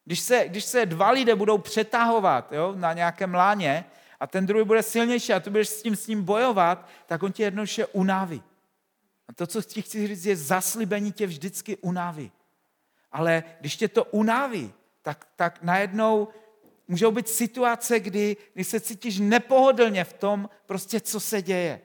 [0.05, 3.85] Když se, když se dva lidé budou přetahovat jo, na nějakém láně
[4.21, 7.33] a ten druhý bude silnější a ty budeš s tím s ním bojovat, tak on
[7.33, 8.43] tě jednoduše unaví.
[9.29, 12.33] A to, co ti chci říct, je zaslíbení tě vždycky unaví.
[13.13, 16.29] Ale když tě to unaví, tak, tak najednou
[16.89, 21.81] můžou být situace, kdy, kdy se cítíš nepohodlně v tom, prostě co se děje.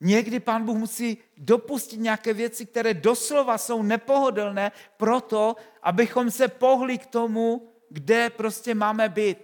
[0.00, 6.98] Někdy pán Bůh musí dopustit nějaké věci, které doslova jsou nepohodlné, proto, abychom se pohli
[6.98, 9.38] k tomu, kde prostě máme být.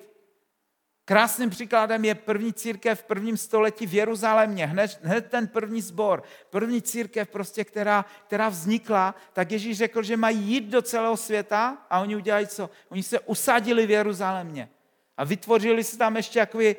[1.07, 4.67] Krásným příkladem je první církev v prvním století v Jeruzalémě.
[4.67, 10.17] Hned, hned ten první sbor, první církev, prostě, která, která vznikla, tak Ježíš řekl, že
[10.17, 12.71] mají jít do celého světa a oni udělají co?
[12.89, 14.69] Oni se usadili v Jeruzalémě.
[15.17, 16.77] A vytvořili si tam ještě takový,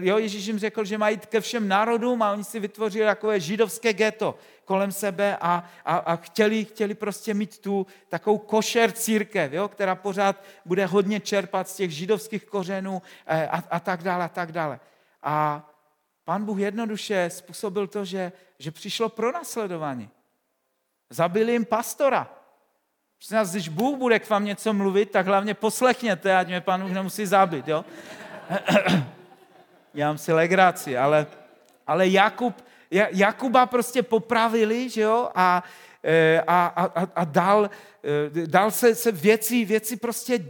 [0.00, 3.92] jo, Ježíš jim řekl, že mají ke všem národům a oni si vytvořili takové židovské
[3.92, 9.68] ghetto kolem sebe a, a, a chtěli, chtěli prostě mít tu takovou košer církev, jo,
[9.68, 14.28] která pořád bude hodně čerpat z těch židovských kořenů eh, a, a tak dále, a
[14.28, 14.80] tak dále.
[15.22, 15.66] A
[16.24, 20.10] pan Bůh jednoduše způsobil to, že, že přišlo pro nasledování.
[21.10, 22.30] Zabili jim pastora.
[23.30, 26.92] Nás, když Bůh bude k vám něco mluvit, tak hlavně poslechněte, ať mě pan Bůh
[26.92, 27.84] nemusí zabít, jo?
[29.94, 31.26] Já si legraci, ale,
[31.86, 35.64] ale Jakub, Jakuba prostě popravili, že jo, a,
[36.04, 37.70] e, a, a, a dal,
[38.04, 40.44] e, dal se, se věci, věci prostě,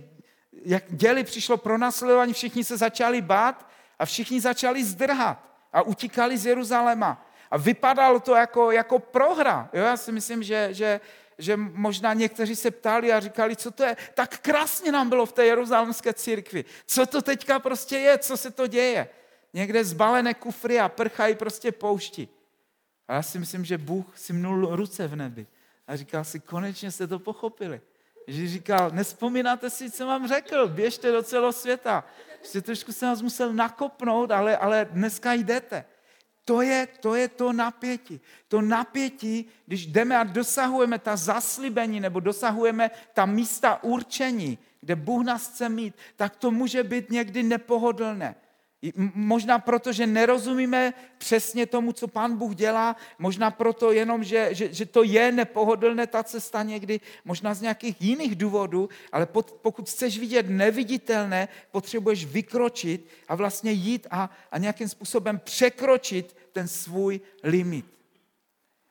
[0.64, 5.38] jak děli, přišlo pro následování, všichni se začali bát a všichni začali zdrhat
[5.72, 7.26] a utíkali z Jeruzaléma.
[7.50, 9.70] A vypadalo to jako, jako prohra.
[9.72, 9.84] Jo?
[9.84, 11.00] Já si myslím, že, že,
[11.38, 13.96] že možná někteří se ptali a říkali, co to je.
[14.14, 16.64] Tak krásně nám bylo v té jeruzalémské církvi.
[16.86, 19.08] Co to teďka prostě je, co se to děje
[19.54, 22.28] někde zbalené kufry a prchají prostě poušti.
[23.08, 25.46] A já si myslím, že Bůh si mnul ruce v nebi
[25.86, 27.80] a říkal si, konečně jste to pochopili.
[28.26, 32.04] Že říkal, nespomínáte si, co vám řekl, běžte do celého světa.
[32.42, 35.84] Ještě trošku se nás musel nakopnout, ale, ale dneska jdete.
[36.44, 38.20] To je, to je to napětí.
[38.48, 45.24] To napětí, když jdeme a dosahujeme ta zaslíbení nebo dosahujeme ta místa určení, kde Bůh
[45.24, 48.34] nás chce mít, tak to může být někdy nepohodlné.
[49.14, 54.74] Možná proto, že nerozumíme přesně tomu, co Pán Bůh dělá, možná proto jenom, že, že,
[54.74, 59.90] že to je nepohodlné ta cesta někdy, možná z nějakých jiných důvodů, ale pod, pokud
[59.90, 67.20] chceš vidět neviditelné, potřebuješ vykročit a vlastně jít a, a nějakým způsobem překročit ten svůj
[67.42, 67.86] limit.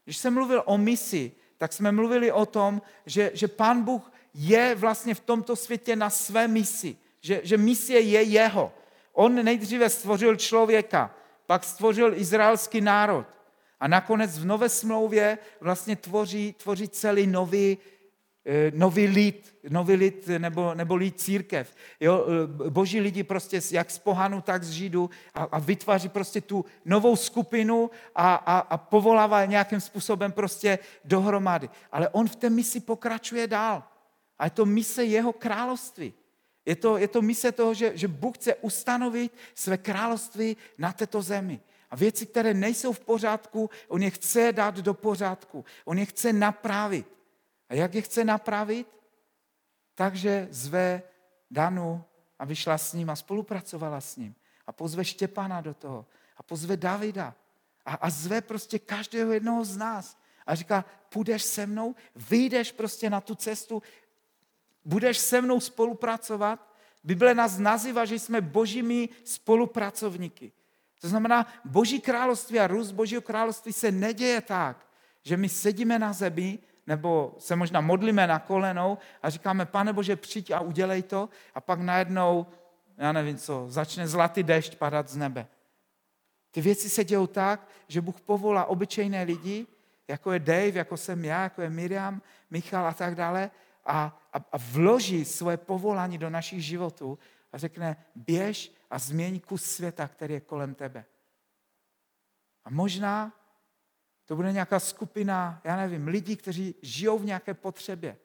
[0.03, 4.75] Když jsem mluvil o misi, tak jsme mluvili o tom, že, že Pán Bůh je
[4.75, 8.73] vlastně v tomto světě na své misi, že, že misie je jeho.
[9.13, 11.15] On nejdříve stvořil člověka,
[11.47, 13.25] pak stvořil izraelský národ.
[13.79, 17.77] A nakonec v Nové smlouvě vlastně tvoří, tvoří celý nový,
[18.45, 21.75] eh, nový lid, nový lid nebo, nebo lid církev.
[21.99, 22.25] Jo,
[22.65, 26.65] eh, boží lidi prostě jak z pohanu, tak z židů a, a vytváří prostě tu
[26.85, 31.69] novou skupinu a, a, a povolává nějakým způsobem prostě dohromady.
[31.91, 33.83] Ale on v té misi pokračuje dál.
[34.39, 36.13] A je to mise jeho království.
[36.65, 41.21] Je to, je to mise toho, že, že Bůh chce ustanovit své království na této
[41.21, 41.61] zemi.
[41.91, 45.65] A věci, které nejsou v pořádku, on je chce dát do pořádku.
[45.85, 47.07] On je chce napravit.
[47.69, 48.87] A jak je chce napravit?
[49.95, 51.03] Takže zve
[51.51, 52.03] Danu,
[52.39, 54.35] a vyšla s ním a spolupracovala s ním.
[54.67, 56.05] A pozve Štěpana do toho.
[56.37, 57.35] A pozve Davida.
[57.85, 60.17] A, a zve prostě každého jednoho z nás.
[60.45, 63.81] A říká, půjdeš se mnou, vyjdeš prostě na tu cestu,
[64.85, 66.73] budeš se mnou spolupracovat
[67.03, 70.51] Bible nás nazývá, že jsme božími spolupracovníky.
[71.01, 74.87] To znamená, boží království a růst božího království se neděje tak,
[75.23, 80.15] že my sedíme na zemi, nebo se možná modlíme na kolenou a říkáme, pane Bože,
[80.15, 82.45] přijď a udělej to a pak najednou,
[82.97, 85.47] já nevím co, začne zlatý dešť padat z nebe.
[86.51, 89.67] Ty věci se dějou tak, že Bůh povolá obyčejné lidi,
[90.07, 92.21] jako je Dave, jako jsem já, jako je Miriam,
[92.51, 93.51] Michal a tak dále,
[93.85, 97.19] a, a, a vloží svoje povolání do našich životů
[97.51, 101.05] a řekne, běž a změň kus světa, který je kolem tebe.
[102.65, 103.33] A možná
[104.25, 108.17] to bude nějaká skupina, já nevím, lidí, kteří žijou v nějaké potřebě.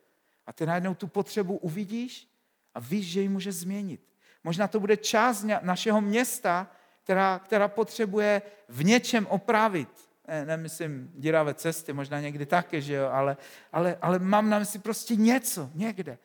[0.47, 2.29] A ty najednou tu potřebu uvidíš
[2.75, 4.09] a víš, že ji může změnit.
[4.45, 6.71] Možná to bude část našeho města,
[7.05, 10.08] která, která potřebuje v něčem opravit.
[10.29, 13.37] Ne, nemyslím díravé cesty, možná někdy také, že jo, ale,
[13.73, 16.19] ale, ale mám na mysli prostě něco někde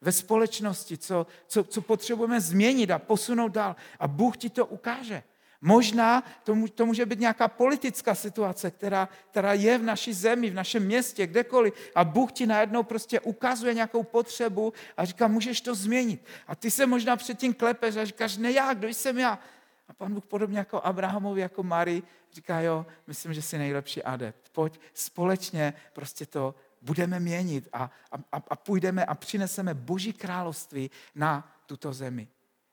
[0.00, 3.76] ve společnosti, co, co, co potřebujeme změnit a posunout dál.
[3.98, 5.22] A Bůh ti to ukáže.
[5.60, 10.54] Možná to, to může být nějaká politická situace, která, která je v naší zemi, v
[10.54, 11.74] našem městě, kdekoliv.
[11.94, 16.24] A Bůh ti najednou prostě ukazuje nějakou potřebu a říká, můžeš to změnit.
[16.46, 19.38] A ty se možná předtím klepeš a říkáš, ne já, kdo jsem já?
[19.88, 24.48] A pan Bůh podobně jako Abrahamovi, jako Mari, říká, jo, myslím, že jsi nejlepší adept.
[24.52, 27.90] Pojď společně prostě to budeme měnit a,
[28.32, 32.28] a, a půjdeme a přineseme Boží království na tuto zemi.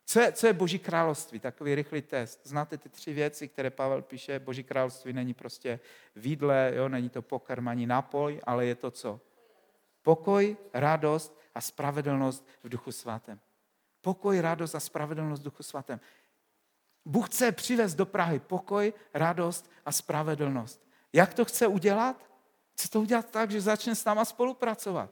[0.05, 1.39] Co je, co je Boží království?
[1.39, 2.39] Takový rychlý test.
[2.43, 4.39] Znáte ty tři věci, které Pavel píše?
[4.39, 5.79] Boží království není prostě
[6.15, 9.21] výdle, jo, není to pokrm ani nápoj, ale je to co?
[10.01, 13.39] Pokoj, radost a spravedlnost v duchu svatém.
[14.01, 15.99] Pokoj, radost a spravedlnost v duchu svatém.
[17.05, 20.85] Bůh chce přivést do Prahy pokoj, radost a spravedlnost.
[21.13, 22.29] Jak to chce udělat?
[22.73, 25.09] Chce to udělat tak, že začne s náma spolupracovat.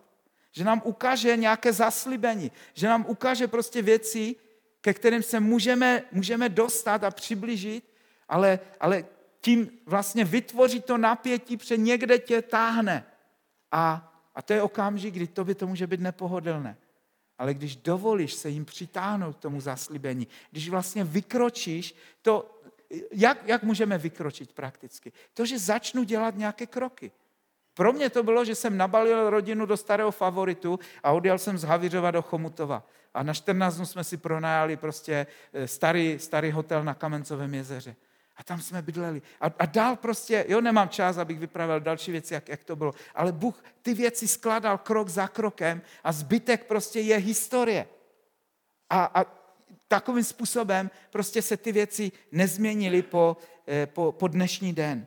[0.52, 2.52] Že nám ukáže nějaké zaslíbení.
[2.74, 4.36] Že nám ukáže prostě věci,
[4.82, 7.94] ke kterým se můžeme, můžeme dostat a přiblížit,
[8.30, 9.06] ale, ale
[9.41, 13.06] tím vlastně vytvoří to napětí, protože někde tě táhne.
[13.72, 16.78] A, a to je okamžik, kdy to by to může být nepohodlné.
[17.44, 22.62] Ale když dovolíš se jim přitáhnout k tomu zaslíbení, když vlastně vykročíš, to,
[23.12, 25.12] jak, jak můžeme vykročit prakticky?
[25.34, 27.12] To, že začnu dělat nějaké kroky.
[27.74, 31.64] Pro mě to bylo, že jsem nabalil rodinu do starého favoritu a odjel jsem z
[31.64, 32.88] Havířova do Chomutova.
[33.14, 37.96] A na 14 dnů jsme si pronajali prostě eh, starý, starý hotel na Kamencovém jezeře.
[38.36, 39.22] A tam jsme bydleli.
[39.42, 42.94] A, a dál prostě, jo, nemám čas, abych vypravil další věci, jak, jak to bylo.
[43.16, 47.88] Ale Bůh ty věci skladal krok za krokem a zbytek prostě je historie.
[48.90, 49.26] A, a
[49.88, 55.06] takovým způsobem prostě se ty věci nezměnily po, eh, po, po dnešní den.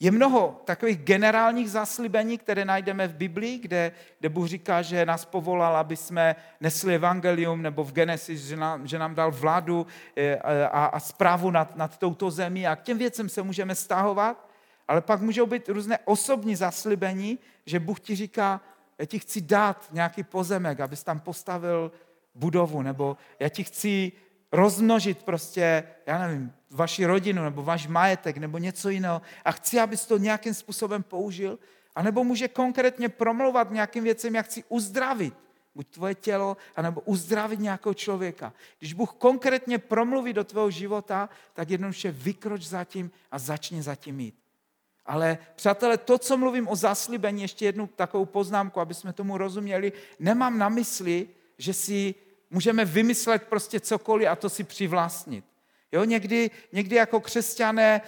[0.00, 5.24] Je mnoho takových generálních zaslíbení, které najdeme v Biblii, kde, kde Bůh říká, že nás
[5.24, 9.86] povolal, aby jsme nesli evangelium, nebo v Genesis, že nám, že nám dal vládu
[10.16, 14.48] eh, a, a zprávu nad, nad touto zemí a k těm věcem se můžeme stahovat,
[14.88, 18.60] ale pak můžou být různé osobní zaslíbení, že Bůh ti říká,
[18.98, 21.92] já ti chci dát nějaký pozemek, abys tam postavil
[22.34, 24.12] budovu, nebo já ti chci
[24.52, 30.06] rozmnožit prostě, já nevím, vaši rodinu nebo váš majetek nebo něco jiného a chci, abys
[30.06, 31.58] to nějakým způsobem použil,
[31.94, 35.34] anebo může konkrétně promluvat nějakým věcem, jak chci uzdravit
[35.74, 38.52] buď tvoje tělo, anebo uzdravit nějakého člověka.
[38.78, 44.34] Když Bůh konkrétně promluví do tvého života, tak jednoduše vykroč zatím a začni zatím jít.
[45.06, 49.92] Ale přátelé, to, co mluvím o zaslíbení, ještě jednu takovou poznámku, aby jsme tomu rozuměli,
[50.18, 52.14] nemám na mysli, že si
[52.50, 55.44] můžeme vymyslet prostě cokoliv a to si přivlastnit.
[55.92, 58.02] Jo, někdy, někdy jako křesťané e,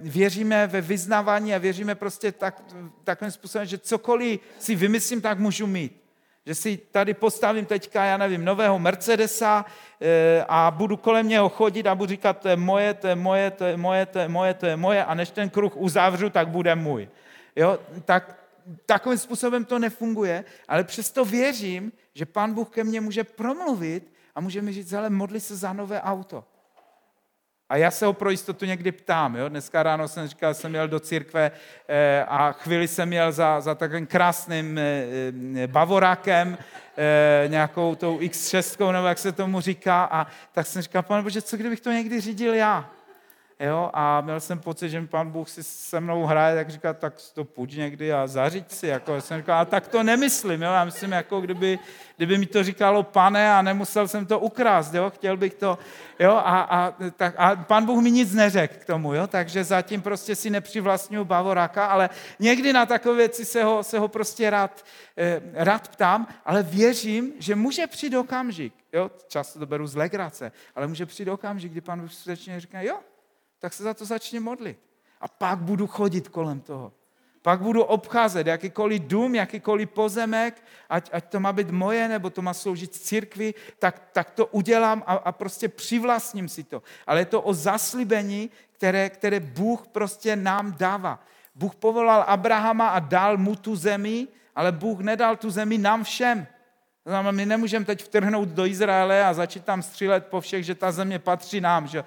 [0.00, 2.62] věříme ve vyznávání a věříme prostě tak,
[3.04, 6.00] takovým způsobem, že cokoliv si vymyslím, tak můžu mít.
[6.46, 9.64] Že si tady postavím teďka, já nevím, nového Mercedesa
[10.00, 13.50] e, a budu kolem něho chodit a budu říkat, to je moje, to je moje,
[13.50, 16.48] to je moje, to je moje, to je moje a než ten kruh uzavřu, tak
[16.48, 17.08] bude můj.
[17.56, 18.40] Jo, tak
[18.86, 24.40] takovým způsobem to nefunguje, ale přesto věřím, že Pán Bůh ke mně může promluvit a
[24.40, 26.44] může mi říct, ale modli se za nové auto.
[27.70, 29.36] A já se ho pro jistotu někdy ptám.
[29.36, 29.48] Jo?
[29.48, 31.50] Dneska ráno jsem říkal, jsem jel do církve
[31.88, 35.04] eh, a chvíli jsem jel za, za takovým krásným eh,
[35.56, 36.58] eh bavorákem,
[37.46, 41.56] nějakou tou X6, nebo jak se tomu říká, a tak jsem říkal, pane Bože, co
[41.56, 42.90] kdybych to někdy řídil já?
[43.60, 47.14] Jo, a měl jsem pocit, že pan Bůh si se mnou hraje, tak říká, tak
[47.34, 50.84] to půjď někdy a zařiď si, jako jsem říkal, a tak to nemyslím, jo, já
[50.84, 51.78] myslím, jako kdyby,
[52.16, 55.78] kdyby mi to říkalo pane a nemusel jsem to ukrást, jo, chtěl bych to,
[56.18, 60.02] jo, a, a, tak, a pan Bůh mi nic neřekl k tomu, jo, takže zatím
[60.02, 64.84] prostě si nepřivlastňuji bavoráka, ale někdy na takové věci se ho, se ho prostě rád,
[65.16, 70.52] eh, rád ptám, ale věřím, že může přijít okamžik, jo, často to beru z legrace,
[70.74, 72.98] ale může přijít okamžik, kdy pan Bůh skutečně říká, jo,
[73.60, 74.78] tak se za to začne modlit.
[75.20, 76.92] A pak budu chodit kolem toho.
[77.42, 82.42] Pak budu obcházet jakýkoliv dům, jakýkoliv pozemek, ať, ať to má být moje, nebo to
[82.42, 86.82] má sloužit církvi, tak, tak to udělám a, a prostě přivlastním si to.
[87.06, 91.24] Ale je to o zaslíbení, které, které Bůh prostě nám dává.
[91.54, 96.46] Bůh povolal Abrahama a dal mu tu zemi, ale Bůh nedal tu zemi nám všem.
[97.30, 101.18] My nemůžeme teď vtrhnout do Izraele a začít tam střílet po všech, že ta země
[101.18, 101.86] patří nám.
[101.86, 102.04] Že?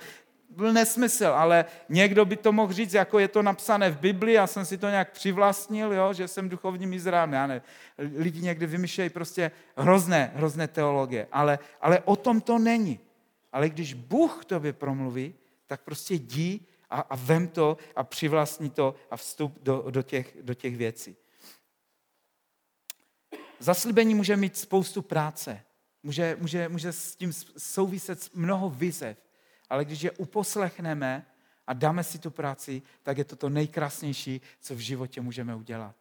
[0.55, 4.47] Byl nesmysl, ale někdo by to mohl říct, jako je to napsané v Biblii, já
[4.47, 7.33] jsem si to nějak přivlastnil, jo, že jsem duchovním Izraelem.
[7.33, 7.61] Já ne,
[7.97, 12.99] lidi někdy vymýšlejí prostě hrozné, hrozné teologie, ale, ale o tom to není.
[13.51, 15.33] Ale když Bůh k tobě promluví,
[15.67, 20.37] tak prostě jdi a, a vem to a přivlastní to a vstup do, do, těch,
[20.41, 21.15] do těch věcí.
[23.59, 25.61] Zaslíbení může mít spoustu práce.
[26.03, 29.17] Může, může, může s tím souviset mnoho vizev
[29.73, 31.25] ale když je uposlechneme
[31.67, 35.95] a dáme si tu práci, tak je to to nejkrásnější, co v životě můžeme udělat.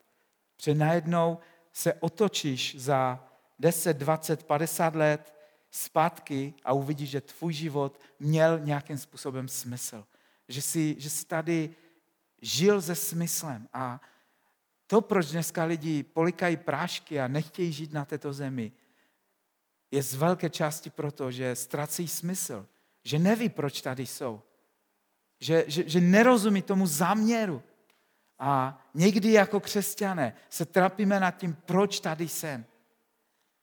[0.57, 1.39] Protože najednou
[1.73, 5.35] se otočíš za 10, 20, 50 let
[5.71, 10.05] zpátky a uvidíš, že tvůj život měl nějakým způsobem smysl.
[10.49, 11.75] Že jsi, že jsi tady
[12.43, 13.69] žil se smyslem.
[13.73, 14.01] A
[14.87, 18.73] to, proč dneska lidi polikají prášky a nechtějí žít na této zemi,
[19.91, 22.67] je z velké části proto, že ztrací smysl
[23.05, 24.43] že neví, proč tady jsou.
[25.41, 27.63] Že, že, že nerozumí tomu záměru.
[28.39, 32.65] A někdy jako křesťané se trapíme nad tím, proč tady jsem.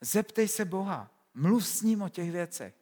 [0.02, 2.74] Zeptej se Boha, mluv s ním o těch věcech.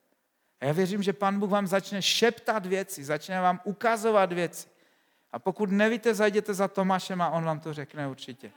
[0.62, 4.68] A já věřím, že Pan Bůh vám začne šeptat věci, začne vám ukazovat věci.
[5.32, 8.51] A pokud nevíte, zajděte za Tomášem a on vám to řekne určitě.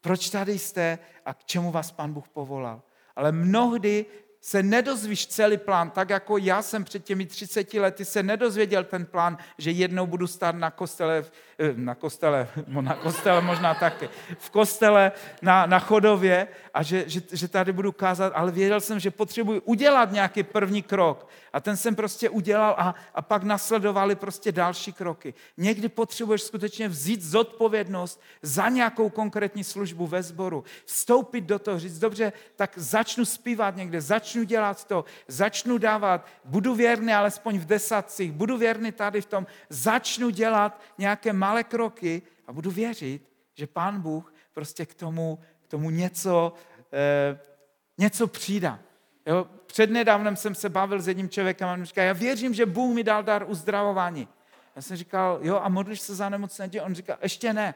[0.00, 2.82] Proč tady jste a k čemu vás Pan Bůh povolal?
[3.16, 4.06] Ale mnohdy
[4.44, 9.06] se nedozvíš celý plán, tak jako já jsem před těmi 30 lety se nedozvěděl ten
[9.06, 11.24] plán, že jednou budu stát na kostele,
[11.58, 12.48] eh, na kostele,
[12.80, 17.92] na kostele možná taky, v kostele na, na chodově a že, že, že tady budu
[17.92, 21.28] kázat, ale věděl jsem, že potřebuji udělat nějaký první krok.
[21.52, 25.34] A ten jsem prostě udělal a, a pak nasledovali prostě další kroky.
[25.56, 31.98] Někdy potřebuješ skutečně vzít zodpovědnost za nějakou konkrétní službu ve sboru, vstoupit do toho, říct,
[31.98, 38.32] dobře, tak začnu zpívat někde, začnu dělat to, začnu dávat, budu věrný alespoň v desatcích,
[38.32, 43.22] budu věrný tady v tom, začnu dělat nějaké malé kroky a budu věřit,
[43.54, 45.38] že Pán Bůh prostě k tomu
[45.74, 46.52] tomu něco,
[46.92, 47.38] eh,
[47.98, 48.78] něco přidá.
[49.26, 49.46] Jo?
[49.66, 53.04] Přednedávnem jsem se bavil s jedním člověkem a on říká, já věřím, že Bůh mi
[53.04, 54.28] dal dar uzdravování.
[54.76, 56.70] Já jsem říkal, jo, a modlíš se za nemocné?
[56.82, 57.74] On říká, ještě ne.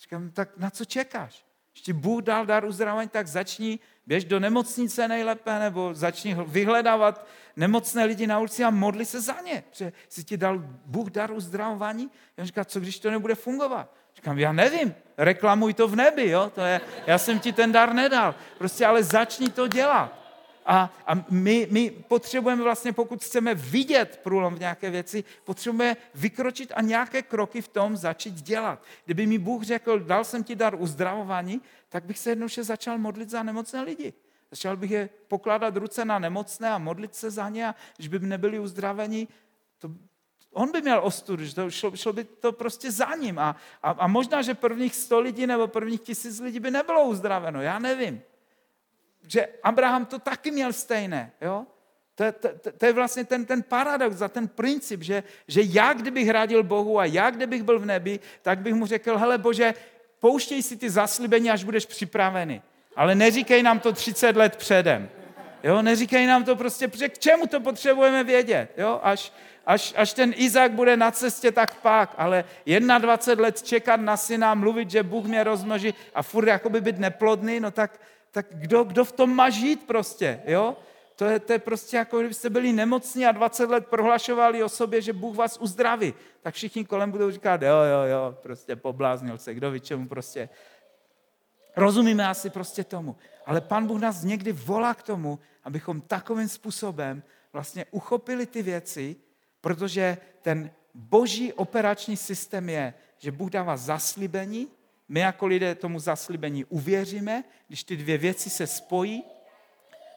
[0.00, 1.44] Říkám, tak na co čekáš?
[1.78, 7.26] Ještě Bůh dal dar uzdravování, tak začni, běž do nemocnice nejlépe, nebo začni vyhledávat
[7.56, 9.64] nemocné lidi na ulici a modli se za ně.
[9.70, 12.10] Protože si ti dal Bůh dar uzdravování.
[12.36, 13.94] Já říká, co když to nebude fungovat?
[14.16, 16.50] Říkám, já nevím, reklamuj to v nebi, jo?
[16.54, 18.34] To je, já jsem ti ten dar nedal.
[18.58, 20.17] Prostě ale začni to dělat.
[20.70, 26.72] A, a my, my potřebujeme vlastně, pokud chceme vidět průlom v nějaké věci, potřebujeme vykročit
[26.74, 28.82] a nějaké kroky v tom začít dělat.
[29.04, 33.30] Kdyby mi Bůh řekl, dal jsem ti dar uzdravování, tak bych se jednoduše začal modlit
[33.30, 34.12] za nemocné lidi.
[34.50, 38.18] Začal bych je pokládat ruce na nemocné a modlit se za ně a když by
[38.18, 39.28] nebyli uzdraveni,
[39.78, 39.90] to,
[40.52, 43.38] on by měl ostudu, že to šlo, šlo by to prostě za ním.
[43.38, 47.62] A, a, a možná, že prvních sto lidí nebo prvních tisíc lidí by nebylo uzdraveno,
[47.62, 48.22] já nevím.
[49.28, 51.66] Že Abraham to taky měl stejné, jo?
[52.14, 55.92] To, to, to, to je vlastně ten, ten paradox za ten princip, že, že já,
[55.92, 59.74] kdybych radil Bohu a já, kdybych byl v nebi, tak bych mu řekl, hele Bože,
[60.20, 62.62] pouštěj si ty zaslíbení, až budeš připravený.
[62.96, 65.08] Ale neříkej nám to 30 let předem.
[65.64, 69.32] Jo, neříkej nám to prostě, k čemu to potřebujeme vědět, jo, až,
[69.66, 72.44] až, až ten Izák bude na cestě, tak pak, ale
[72.98, 77.60] 21 let čekat na syna, mluvit, že Bůh mě rozmnoží a furt jakoby být neplodný,
[77.60, 78.00] no tak,
[78.30, 80.76] tak kdo, kdo v tom má žít prostě, jo?
[81.16, 85.02] To je, to je prostě jako kdybyste byli nemocní a 20 let prohlašovali o sobě,
[85.02, 86.14] že Bůh vás uzdraví.
[86.42, 90.48] Tak všichni kolem budou říkat, jo, jo, jo, prostě pobláznil se, kdo ví čemu prostě.
[91.76, 93.16] Rozumíme asi prostě tomu.
[93.46, 97.22] Ale Pan Bůh nás někdy volá k tomu, abychom takovým způsobem
[97.52, 99.16] vlastně uchopili ty věci
[99.60, 104.68] Protože ten boží operační systém je, že Bůh dává zaslíbení,
[105.08, 109.24] my jako lidé tomu zaslíbení uvěříme, když ty dvě věci se spojí,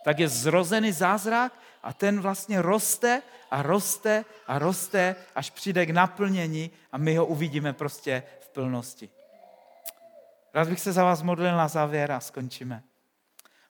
[0.04, 3.22] tak je zrozený zázrak a ten vlastně roste
[3.52, 9.10] a roste a roste, až přijde k naplnění a my ho uvidíme prostě v plnosti.
[10.54, 12.84] Rád bych se za vás modlil na závěr a skončíme.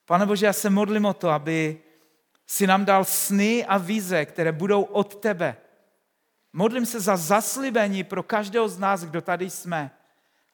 [0.06, 1.80] Pane Bože, já se modlím o to, aby
[2.48, 5.58] si nám dal sny a vize, které budou od tebe.
[6.54, 9.92] Modlím se za zaslíbení pro každého z nás, kdo tady jsme.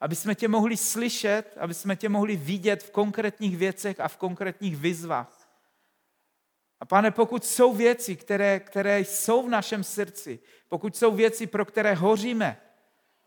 [0.00, 4.16] Aby jsme tě mohli slyšet, aby jsme tě mohli vidět v konkrétních věcech a v
[4.16, 5.48] konkrétních výzvách.
[6.80, 10.38] A pane, pokud jsou věci, které, které jsou v našem srdci,
[10.68, 12.60] pokud jsou věci, pro které hoříme,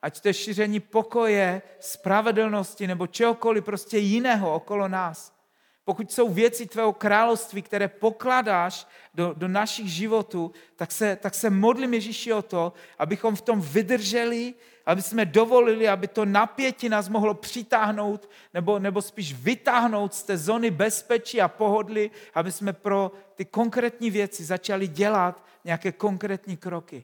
[0.01, 5.41] ať to je šíření pokoje, spravedlnosti nebo čehokoliv prostě jiného okolo nás,
[5.83, 11.49] pokud jsou věci tvého království, které pokládáš do, do našich životů, tak se, tak se
[11.49, 14.53] modlím Ježíši o to, abychom v tom vydrželi,
[14.85, 20.37] aby jsme dovolili, aby to napětí nás mohlo přitáhnout nebo, nebo spíš vytáhnout z té
[20.37, 27.03] zóny bezpečí a pohodly, aby jsme pro ty konkrétní věci začali dělat nějaké konkrétní kroky.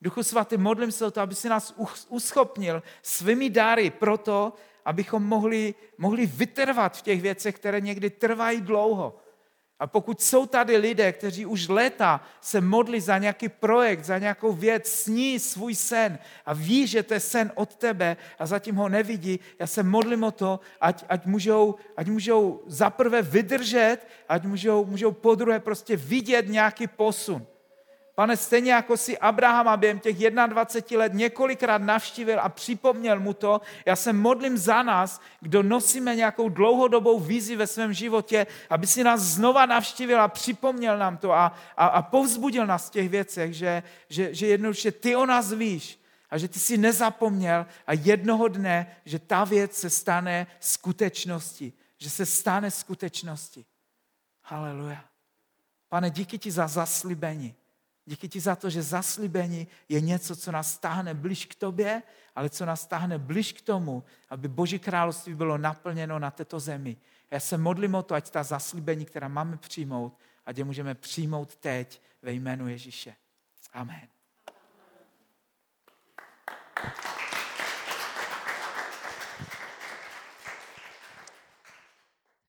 [0.00, 1.74] Duchu svatý, modlím se o to, aby si nás
[2.08, 4.52] uschopnil svými dary proto,
[4.84, 9.16] abychom mohli, mohli vytrvat v těch věcech, které někdy trvají dlouho.
[9.78, 14.52] A pokud jsou tady lidé, kteří už léta se modlí za nějaký projekt, za nějakou
[14.52, 18.88] věc, sní svůj sen a ví, že to je sen od tebe a zatím ho
[18.88, 23.98] nevidí, já se modlím o to, ať, ať, můžou, ať můžou zaprvé vydržet,
[24.28, 27.46] ať můžou, můžou podruhé prostě vidět nějaký posun.
[28.14, 33.60] Pane, stejně jako si Abrahama během těch 21 let několikrát navštívil a připomněl mu to,
[33.86, 39.04] já se modlím za nás, kdo nosíme nějakou dlouhodobou vizi ve svém životě, aby si
[39.04, 43.54] nás znova navštívil a připomněl nám to a, a, a povzbudil nás v těch věcech,
[43.54, 46.00] že, že, že jednoduše ty o nás víš
[46.30, 52.10] a že ty si nezapomněl a jednoho dne, že ta věc se stane skutečností, že
[52.10, 53.66] se stane skutečností.
[54.42, 55.04] Haleluja.
[55.88, 57.54] Pane, díky ti za zaslíbení
[58.06, 62.02] Díky ti za to, že zaslíbení je něco, co nás stáhne blíž k tobě,
[62.34, 66.96] ale co nás stáhne blíž k tomu, aby Boží království bylo naplněno na této zemi.
[67.30, 71.56] Já se modlím o to, ať ta zaslíbení, která máme přijmout, ať je můžeme přijmout
[71.56, 73.14] teď ve jménu Ježíše.
[73.72, 74.08] Amen.
[76.76, 77.23] Amen.